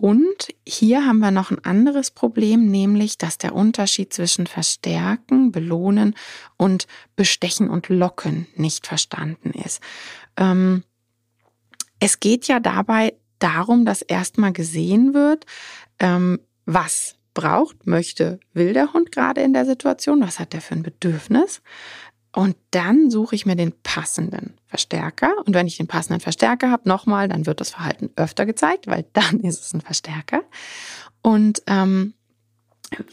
Und 0.00 0.54
hier 0.64 1.04
haben 1.06 1.18
wir 1.18 1.32
noch 1.32 1.50
ein 1.50 1.64
anderes 1.64 2.12
Problem, 2.12 2.70
nämlich, 2.70 3.18
dass 3.18 3.36
der 3.36 3.52
Unterschied 3.52 4.12
zwischen 4.12 4.46
Verstärken, 4.46 5.50
Belohnen 5.50 6.14
und 6.56 6.86
Bestechen 7.16 7.68
und 7.68 7.88
Locken 7.88 8.46
nicht 8.54 8.86
verstanden 8.86 9.50
ist. 9.50 9.82
Ähm, 10.36 10.84
es 11.98 12.20
geht 12.20 12.46
ja 12.46 12.60
dabei 12.60 13.14
darum, 13.40 13.84
dass 13.84 14.02
erstmal 14.02 14.52
gesehen 14.52 15.14
wird, 15.14 15.46
ähm, 15.98 16.38
was 16.64 17.16
braucht, 17.34 17.88
möchte, 17.88 18.38
will 18.52 18.74
der 18.74 18.92
Hund 18.92 19.10
gerade 19.10 19.40
in 19.40 19.52
der 19.52 19.66
Situation, 19.66 20.20
was 20.20 20.38
hat 20.38 20.54
er 20.54 20.60
für 20.60 20.74
ein 20.74 20.84
Bedürfnis. 20.84 21.60
Und 22.38 22.54
dann 22.70 23.10
suche 23.10 23.34
ich 23.34 23.46
mir 23.46 23.56
den 23.56 23.72
passenden 23.82 24.54
Verstärker. 24.68 25.34
Und 25.44 25.54
wenn 25.54 25.66
ich 25.66 25.76
den 25.76 25.88
passenden 25.88 26.20
Verstärker 26.20 26.70
habe, 26.70 26.88
nochmal, 26.88 27.26
dann 27.26 27.46
wird 27.46 27.60
das 27.60 27.70
Verhalten 27.70 28.10
öfter 28.14 28.46
gezeigt, 28.46 28.86
weil 28.86 29.06
dann 29.12 29.40
ist 29.40 29.64
es 29.64 29.74
ein 29.74 29.80
Verstärker. 29.80 30.44
Und 31.20 31.64
ähm, 31.66 32.14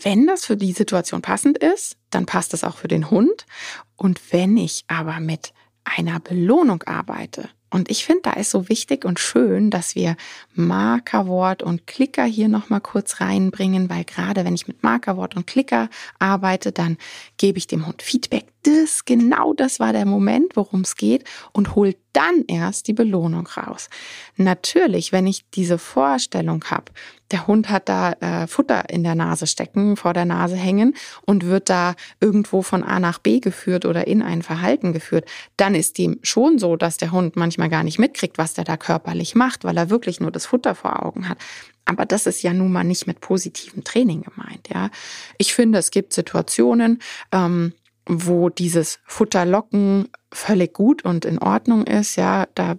wenn 0.03 0.27
das 0.27 0.45
für 0.45 0.57
die 0.57 0.73
Situation 0.73 1.23
passend 1.23 1.57
ist, 1.57 1.97
dann 2.11 2.27
passt 2.27 2.53
das 2.53 2.63
auch 2.63 2.77
für 2.77 2.87
den 2.87 3.09
Hund. 3.09 3.47
Und 3.95 4.21
wenn 4.31 4.57
ich 4.57 4.83
aber 4.89 5.19
mit 5.19 5.53
einer 5.85 6.19
Belohnung 6.19 6.83
arbeite, 6.83 7.49
und 7.71 7.89
ich 7.89 8.05
finde, 8.05 8.21
da 8.21 8.33
ist 8.33 8.51
so 8.51 8.69
wichtig 8.69 9.05
und 9.05 9.19
schön, 9.19 9.69
dass 9.71 9.95
wir 9.95 10.15
Markerwort 10.53 11.63
und 11.63 11.87
Klicker 11.87 12.23
hier 12.23 12.47
nochmal 12.47 12.79
kurz 12.79 13.19
reinbringen, 13.19 13.89
weil 13.89 14.05
gerade 14.05 14.45
wenn 14.45 14.53
ich 14.55 14.67
mit 14.67 14.83
Markerwort 14.83 15.35
und 15.35 15.47
Klicker 15.47 15.89
arbeite, 16.19 16.71
dann 16.71 16.97
gebe 17.37 17.57
ich 17.57 17.67
dem 17.67 17.85
Hund 17.85 18.01
Feedback. 18.01 18.45
Das, 18.65 19.05
genau 19.05 19.53
das 19.53 19.79
war 19.79 19.93
der 19.93 20.07
Moment, 20.07 20.55
worum 20.55 20.81
es 20.81 20.95
geht 20.95 21.23
und 21.53 21.75
hole 21.75 21.95
dann 22.13 22.45
erst 22.47 22.87
die 22.87 22.93
Belohnung 22.93 23.45
raus. 23.45 23.89
Natürlich, 24.37 25.11
wenn 25.11 25.27
ich 25.27 25.47
diese 25.51 25.77
Vorstellung 25.77 26.63
habe, 26.71 26.91
der 27.29 27.45
Hund 27.45 27.69
hat 27.69 27.89
da 27.89 28.13
äh, 28.13 28.47
Futter 28.47 28.89
in 28.89 29.03
der 29.03 29.13
Nase 29.13 29.45
stecken, 29.45 29.97
vor 29.97 30.13
der 30.13 30.25
Nase 30.25 30.55
hängen 30.55 30.95
und 31.27 31.45
wird 31.45 31.69
da 31.69 31.93
irgendwo 32.19 32.63
von 32.63 32.83
A 32.83 32.99
nach 32.99 33.19
B 33.19 33.39
geführt 33.39 33.85
oder 33.85 34.07
in 34.07 34.23
ein 34.23 34.41
Verhalten 34.41 34.93
geführt, 34.93 35.25
dann 35.57 35.75
ist 35.75 35.99
dem 35.99 36.17
schon 36.23 36.57
so, 36.57 36.75
dass 36.75 36.97
der 36.97 37.11
Hund 37.11 37.35
manchmal 37.35 37.69
gar 37.69 37.83
nicht 37.83 37.99
mitkriegt, 37.99 38.39
was 38.39 38.55
der 38.55 38.63
da 38.63 38.77
körperlich 38.77 39.35
macht, 39.35 39.63
weil 39.63 39.77
er 39.77 39.91
wirklich 39.91 40.19
nur 40.19 40.31
das 40.31 40.47
Futter 40.47 40.73
vor 40.73 41.05
Augen 41.05 41.29
hat. 41.29 41.37
Aber 41.85 42.07
das 42.07 42.25
ist 42.25 42.41
ja 42.41 42.51
nun 42.51 42.71
mal 42.71 42.83
nicht 42.83 43.05
mit 43.05 43.21
positivem 43.21 43.83
Training 43.83 44.23
gemeint, 44.23 44.69
ja. 44.73 44.89
Ich 45.37 45.53
finde, 45.53 45.77
es 45.77 45.91
gibt 45.91 46.13
Situationen, 46.13 46.99
ähm, 47.31 47.73
wo 48.07 48.49
dieses 48.49 48.99
Futterlocken 49.05 50.09
völlig 50.31 50.73
gut 50.73 51.03
und 51.05 51.25
in 51.25 51.39
Ordnung 51.39 51.85
ist, 51.85 52.15
ja, 52.15 52.47
da 52.55 52.75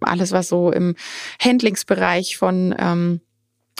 alles, 0.00 0.32
was 0.32 0.48
so 0.48 0.70
im 0.70 0.94
Handlingsbereich 1.40 2.36
von 2.36 2.74
ähm, 2.78 3.20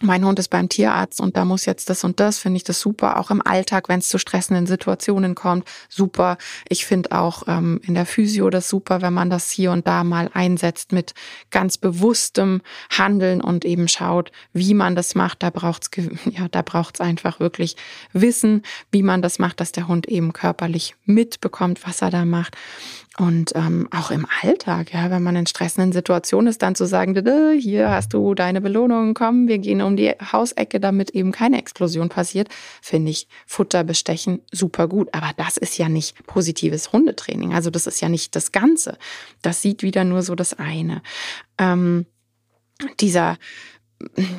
mein 0.03 0.25
Hund 0.25 0.39
ist 0.39 0.49
beim 0.49 0.69
Tierarzt 0.69 1.21
und 1.21 1.37
da 1.37 1.45
muss 1.45 1.67
jetzt 1.67 1.91
das 1.91 2.05
und 2.05 2.21
das, 2.21 2.39
finde 2.39 2.57
ich 2.57 2.65
das 2.65 2.81
super. 2.81 3.19
Auch 3.19 3.31
im 3.31 3.45
Alltag, 3.45 3.89
wenn 3.89 4.01
es 4.01 4.09
zu 4.09 4.19
stressenden 4.19 4.67
Situationen 4.67 5.35
kommt, 5.35 5.69
super. 5.89 6.39
Ich 6.69 6.87
finde 6.87 7.13
auch 7.13 7.45
ähm, 7.47 7.81
in 7.85 7.95
der 7.95 8.07
Physio 8.07 8.51
das 8.51 8.69
super, 8.69 9.03
wenn 9.03 9.13
man 9.13 9.31
das 9.31 9.51
hier 9.51 9.73
und 9.73 9.87
da 9.87 10.05
mal 10.05 10.31
einsetzt 10.33 10.93
mit 10.93 11.15
ganz 11.51 11.77
bewusstem 11.79 12.63
Handeln 12.91 13.41
und 13.41 13.65
eben 13.65 13.89
schaut, 13.89 14.33
wie 14.53 14.75
man 14.75 14.95
das 14.95 15.15
macht. 15.15 15.43
Da 15.43 15.51
braucht's 15.51 15.91
ja, 16.31 16.49
da 16.49 16.63
braucht's 16.63 17.01
einfach 17.01 17.41
wirklich 17.41 17.77
Wissen, 18.13 18.63
wie 18.91 19.03
man 19.03 19.23
das 19.23 19.39
macht, 19.39 19.61
dass 19.61 19.73
der 19.73 19.89
Hund 19.89 20.09
eben 20.09 20.33
körperlich 20.33 20.95
mitbekommt, 21.05 21.87
was 21.87 22.03
er 22.03 22.11
da 22.11 22.25
macht. 22.25 22.57
Und 23.21 23.53
ähm, 23.55 23.87
auch 23.91 24.11
im 24.11 24.27
Alltag, 24.41 24.95
ja, 24.95 25.11
wenn 25.11 25.23
man 25.23 25.37
in 25.37 25.45
stressenden 25.45 25.93
Situationen 25.93 26.47
ist, 26.47 26.63
dann 26.63 26.75
zu 26.75 26.87
sagen, 26.87 27.15
hier 27.59 27.91
hast 27.91 28.15
du 28.15 28.35
deine 28.35 28.63
Belohnung, 28.63 29.13
komm, 29.13 29.47
wir 29.47 29.59
gehen 29.59 29.83
um 29.83 29.95
die 29.95 30.09
Hausecke, 30.33 30.81
damit 30.81 31.11
eben 31.11 31.31
keine 31.31 31.59
Explosion 31.59 32.09
passiert, 32.09 32.49
finde 32.81 33.11
ich 33.11 33.29
Futter 33.45 33.85
bestechen 33.85 34.41
super 34.53 34.89
gut. 34.89 35.11
Aber 35.13 35.33
das 35.37 35.59
ist 35.59 35.77
ja 35.77 35.91
nicht 35.91 36.27
positives 36.27 36.95
Hundetraining. 36.95 37.53
Also 37.53 37.69
das 37.69 37.87
ist 37.87 38.01
ja 38.01 38.09
nicht 38.09 38.35
das 38.37 38.53
Ganze. 38.53 38.97
Das 39.43 39.61
sieht 39.61 39.83
wieder 39.83 40.05
nur 40.05 40.23
so 40.23 40.35
das 40.35 40.59
eine. 40.59 41.03
Ähm, 41.59 42.07
dieser 43.01 43.37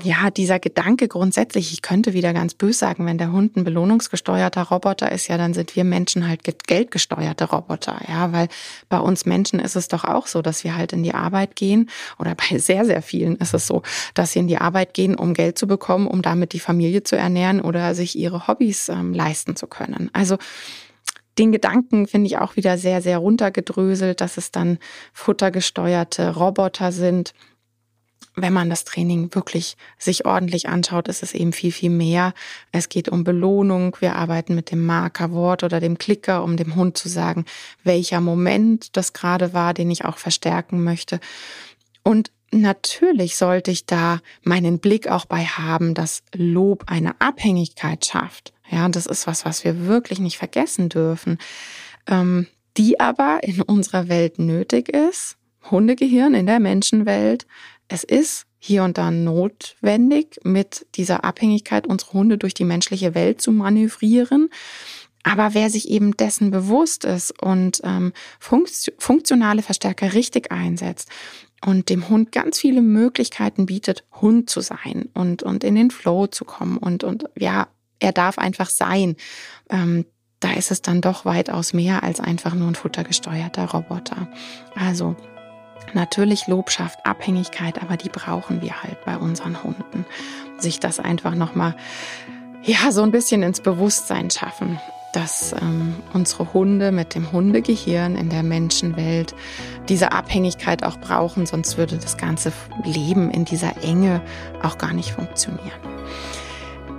ja, 0.04 0.32
dieser 0.32 0.60
Gedanke 0.60 1.08
grundsätzlich, 1.08 1.72
ich 1.72 1.82
könnte 1.84 2.14
wieder 2.14 2.34
ganz 2.34 2.56
bös 2.56 2.80
sagen, 2.80 3.06
wenn 3.06 3.20
der 3.20 3.32
Hund 3.32 3.56
ein 3.56 3.64
belohnungsgesteuerter 3.64 4.64
Roboter 4.64 5.12
ist, 5.12 5.28
ja, 5.28 5.38
dann 5.38 5.54
sind 5.54 5.76
wir 5.76 5.84
Menschen 5.84 6.28
halt 6.28 6.42
geldgesteuerte 6.44 7.46
Roboter, 7.46 8.02
ja, 8.08 8.32
weil 8.32 8.48
bei 8.90 9.00
uns 9.00 9.26
Menschen 9.26 9.60
ist 9.60 9.76
es 9.76 9.88
doch 9.88 10.04
auch 10.04 10.26
so, 10.26 10.42
dass 10.42 10.64
wir 10.64 10.76
halt 10.76 10.94
in 10.94 11.04
die 11.04 11.14
Arbeit 11.14 11.56
gehen 11.56 11.90
oder 12.18 12.36
bei 12.36 12.58
sehr, 12.58 12.86
sehr 12.86 13.04
vielen 13.04 13.36
ist 13.38 13.54
es 13.54 13.68
so, 13.68 13.84
dass 14.16 14.32
sie 14.32 14.40
in 14.40 14.48
die 14.48 14.58
Arbeit 14.58 14.96
gehen, 14.96 15.16
um 15.16 15.34
Geld 15.36 15.60
zu 15.60 15.68
bekommen, 15.68 16.08
um 16.08 16.24
damit 16.24 16.54
die 16.54 16.60
Familie 16.60 17.04
zu 17.04 17.16
ernähren 17.16 17.62
oder 17.62 17.94
sich 17.94 18.18
ihre 18.18 18.48
Hobbys 18.48 18.90
ähm, 18.90 19.14
leisten 19.14 19.56
zu 19.56 19.68
können. 19.68 20.10
Also 20.14 20.38
den 21.38 21.52
Gedanken 21.52 22.08
finde 22.08 22.28
ich 22.28 22.38
auch 22.38 22.56
wieder 22.56 22.78
sehr, 22.78 23.02
sehr 23.02 23.20
runtergedröselt, 23.20 24.22
dass 24.22 24.38
es 24.38 24.52
dann 24.52 24.80
futtergesteuerte 25.14 26.36
Roboter 26.36 26.92
sind 26.92 27.34
wenn 28.36 28.54
man 28.54 28.70
das 28.70 28.86
Training 28.86 29.36
wirklich 29.36 29.76
sich 29.98 30.26
ordentlich 30.26 30.70
anschaut, 30.70 31.08
ist 31.08 31.22
es 31.22 31.34
eben 31.34 31.54
viel, 31.54 31.72
viel 31.72 31.90
mehr. 31.90 32.34
Es 32.72 32.88
geht 32.88 33.10
um 33.10 33.24
Belohnung. 33.24 33.98
Wir 34.00 34.16
arbeiten 34.16 34.56
mit 34.56 34.72
dem 34.72 34.86
Markerwort 34.86 35.64
oder 35.64 35.80
dem 35.80 35.98
Klicker, 35.98 36.44
um 36.44 36.56
dem 36.56 36.76
Hund 36.76 36.98
zu 36.98 37.10
sagen, 37.10 37.46
welcher 37.84 38.22
Moment 38.22 38.96
das 38.96 39.14
gerade 39.14 39.54
war, 39.54 39.74
den 39.74 39.92
ich 39.92 40.06
auch 40.06 40.18
verstärken 40.18 40.84
möchte. 40.84 41.20
Und 42.04 42.32
natürlich 42.52 43.36
sollte 43.36 43.72
ich 43.72 43.86
da 43.86 44.20
meinen 44.44 44.80
Blick 44.80 45.08
auch 45.08 45.26
bei 45.26 45.44
haben, 45.44 45.94
dass 45.94 46.24
Lob 46.34 46.86
eine 46.88 47.20
Abhängigkeit 47.20 48.06
schafft. 48.06 48.54
Ja, 48.70 48.88
das 48.88 49.06
ist 49.06 49.28
was, 49.28 49.46
was 49.46 49.64
wir 49.64 49.88
wirklich 49.88 50.20
nicht 50.20 50.38
vergessen 50.38 50.88
dürfen, 50.88 51.38
ähm, 52.08 52.48
die 52.78 53.00
aber 53.00 53.40
in 53.44 53.62
unserer 53.62 54.08
Welt 54.08 54.40
nötig 54.40 54.90
ist. 54.90 55.38
Hundegehirn 55.70 56.34
in 56.34 56.46
der 56.46 56.60
Menschenwelt 56.60 57.46
es 57.92 58.04
ist 58.06 58.46
hier 58.58 58.84
und 58.84 58.98
da 58.98 59.12
notwendig, 59.12 60.40
mit 60.44 60.86
dieser 60.96 61.24
Abhängigkeit 61.26 61.86
unserer 61.86 62.14
Hunde 62.14 62.38
durch 62.38 62.54
die 62.54 62.64
menschliche 62.64 63.16
Welt 63.16 63.42
zu 63.42 63.52
manövrieren. 63.52 64.50
Aber 65.24 65.54
wer 65.54 65.70
sich 65.70 65.90
eben 65.90 66.16
dessen 66.16 66.52
bewusst 66.52 67.04
ist 67.04 67.40
und 67.42 67.82
ähm, 67.84 68.14
funktionale 68.40 69.62
Verstärker 69.62 70.14
richtig 70.14 70.52
einsetzt 70.52 71.10
und 71.64 71.90
dem 71.90 72.08
Hund 72.08 72.32
ganz 72.32 72.60
viele 72.60 72.82
Möglichkeiten 72.82 73.66
bietet, 73.66 74.04
Hund 74.20 74.50
zu 74.50 74.62
sein 74.62 75.10
und, 75.14 75.44
und 75.44 75.64
in 75.64 75.76
den 75.76 75.92
Flow 75.92 76.28
zu 76.28 76.46
kommen 76.46 76.78
und, 76.78 77.04
und 77.04 77.26
ja, 77.38 77.68
er 78.00 78.14
darf 78.14 78.38
einfach 78.38 78.70
sein. 78.70 79.16
Ähm, 79.70 80.06
da 80.40 80.54
ist 80.54 80.72
es 80.72 80.82
dann 80.82 81.02
doch 81.02 81.26
weitaus 81.26 81.74
mehr 81.74 82.04
als 82.04 82.20
einfach 82.20 82.56
nur 82.56 82.68
ein 82.68 82.76
futtergesteuerter 82.76 83.66
Roboter. 83.66 84.28
Also 84.74 85.16
natürlich 85.94 86.48
Lob 86.48 86.72
schafft 86.72 87.06
Abhängigkeit, 87.06 87.82
aber 87.82 87.98
die 87.98 88.10
brauchen 88.10 88.62
wir 88.62 88.84
halt 88.84 89.04
bei 89.06 89.18
unseren 89.18 89.64
Hunden. 89.64 90.06
Sich 90.58 90.80
das 90.80 91.00
einfach 91.00 91.36
nochmal, 91.36 91.76
ja, 92.64 92.92
so 92.92 93.02
ein 93.02 93.12
bisschen 93.12 93.44
ins 93.44 93.62
Bewusstsein 93.62 94.30
schaffen 94.30 94.80
dass 95.12 95.54
ähm, 95.62 95.96
unsere 96.14 96.54
Hunde 96.54 96.92
mit 96.92 97.16
dem 97.16 97.32
Hundegehirn 97.32 98.16
in 98.16 98.30
der 98.30 98.44
Menschenwelt 98.44 99.36
diese 99.90 100.12
Abhängigkeit 100.12 100.84
auch 100.84 100.98
brauchen, 100.98 101.46
sonst 101.46 101.78
würde 101.78 101.98
das 101.98 102.18
ganze 102.18 102.52
Leben 102.84 103.30
in 103.30 103.46
dieser 103.46 103.84
Enge 103.84 104.22
auch 104.64 104.78
gar 104.78 104.94
nicht 104.94 105.12
funktionieren. 105.12 105.91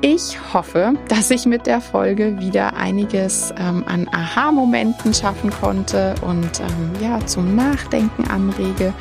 Ich 0.04 0.36
hoffe, 0.52 0.94
dass 1.06 1.30
ich 1.30 1.46
mit 1.46 1.68
der 1.68 1.80
Folge 1.80 2.36
wieder 2.40 2.74
einiges 2.74 3.54
ähm, 3.56 3.84
an 3.86 4.08
Aha-Momenten 4.10 5.14
schaffen 5.14 5.50
konnte 5.50 6.16
und 6.22 6.58
ähm, 6.58 6.90
ja 7.00 7.24
zum 7.24 7.54
Nachdenken 7.54 8.28
anrege. 8.28 8.92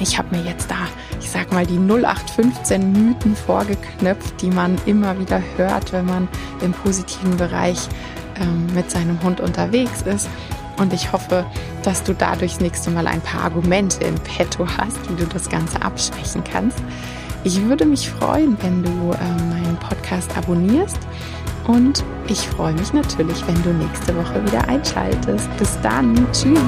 Ich 0.00 0.16
habe 0.16 0.34
mir 0.34 0.42
jetzt 0.44 0.70
da, 0.70 0.88
ich 1.20 1.28
sag 1.28 1.52
mal, 1.52 1.66
die 1.66 1.78
0815 1.78 2.90
Mythen 2.90 3.36
vorgeknöpft, 3.36 4.40
die 4.40 4.48
man 4.48 4.78
immer 4.86 5.18
wieder 5.20 5.42
hört, 5.58 5.92
wenn 5.92 6.06
man 6.06 6.26
im 6.62 6.72
positiven 6.72 7.36
Bereich 7.36 7.86
ähm, 8.40 8.68
mit 8.74 8.90
seinem 8.90 9.22
Hund 9.22 9.42
unterwegs 9.42 10.00
ist. 10.00 10.30
Und 10.78 10.94
ich 10.94 11.12
hoffe, 11.12 11.44
dass 11.82 12.02
du 12.02 12.14
dadurch 12.14 12.52
das 12.52 12.60
nächste 12.62 12.90
Mal 12.90 13.06
ein 13.06 13.20
paar 13.20 13.42
Argumente 13.42 14.06
in 14.06 14.14
petto 14.14 14.66
hast, 14.78 15.10
wie 15.10 15.16
du 15.16 15.26
das 15.26 15.50
Ganze 15.50 15.82
abschwächen 15.82 16.42
kannst. 16.50 16.82
Ich 17.46 17.62
würde 17.62 17.86
mich 17.86 18.10
freuen, 18.10 18.56
wenn 18.60 18.82
du 18.82 18.90
äh, 19.12 19.42
meinen 19.48 19.76
Podcast 19.78 20.36
abonnierst. 20.36 20.98
Und 21.68 22.04
ich 22.26 22.40
freue 22.40 22.72
mich 22.72 22.92
natürlich, 22.92 23.46
wenn 23.46 23.62
du 23.62 23.72
nächste 23.72 24.16
Woche 24.16 24.44
wieder 24.44 24.68
einschaltest. 24.68 25.48
Bis 25.56 25.80
dann. 25.80 26.26
Tschüss. 26.32 26.58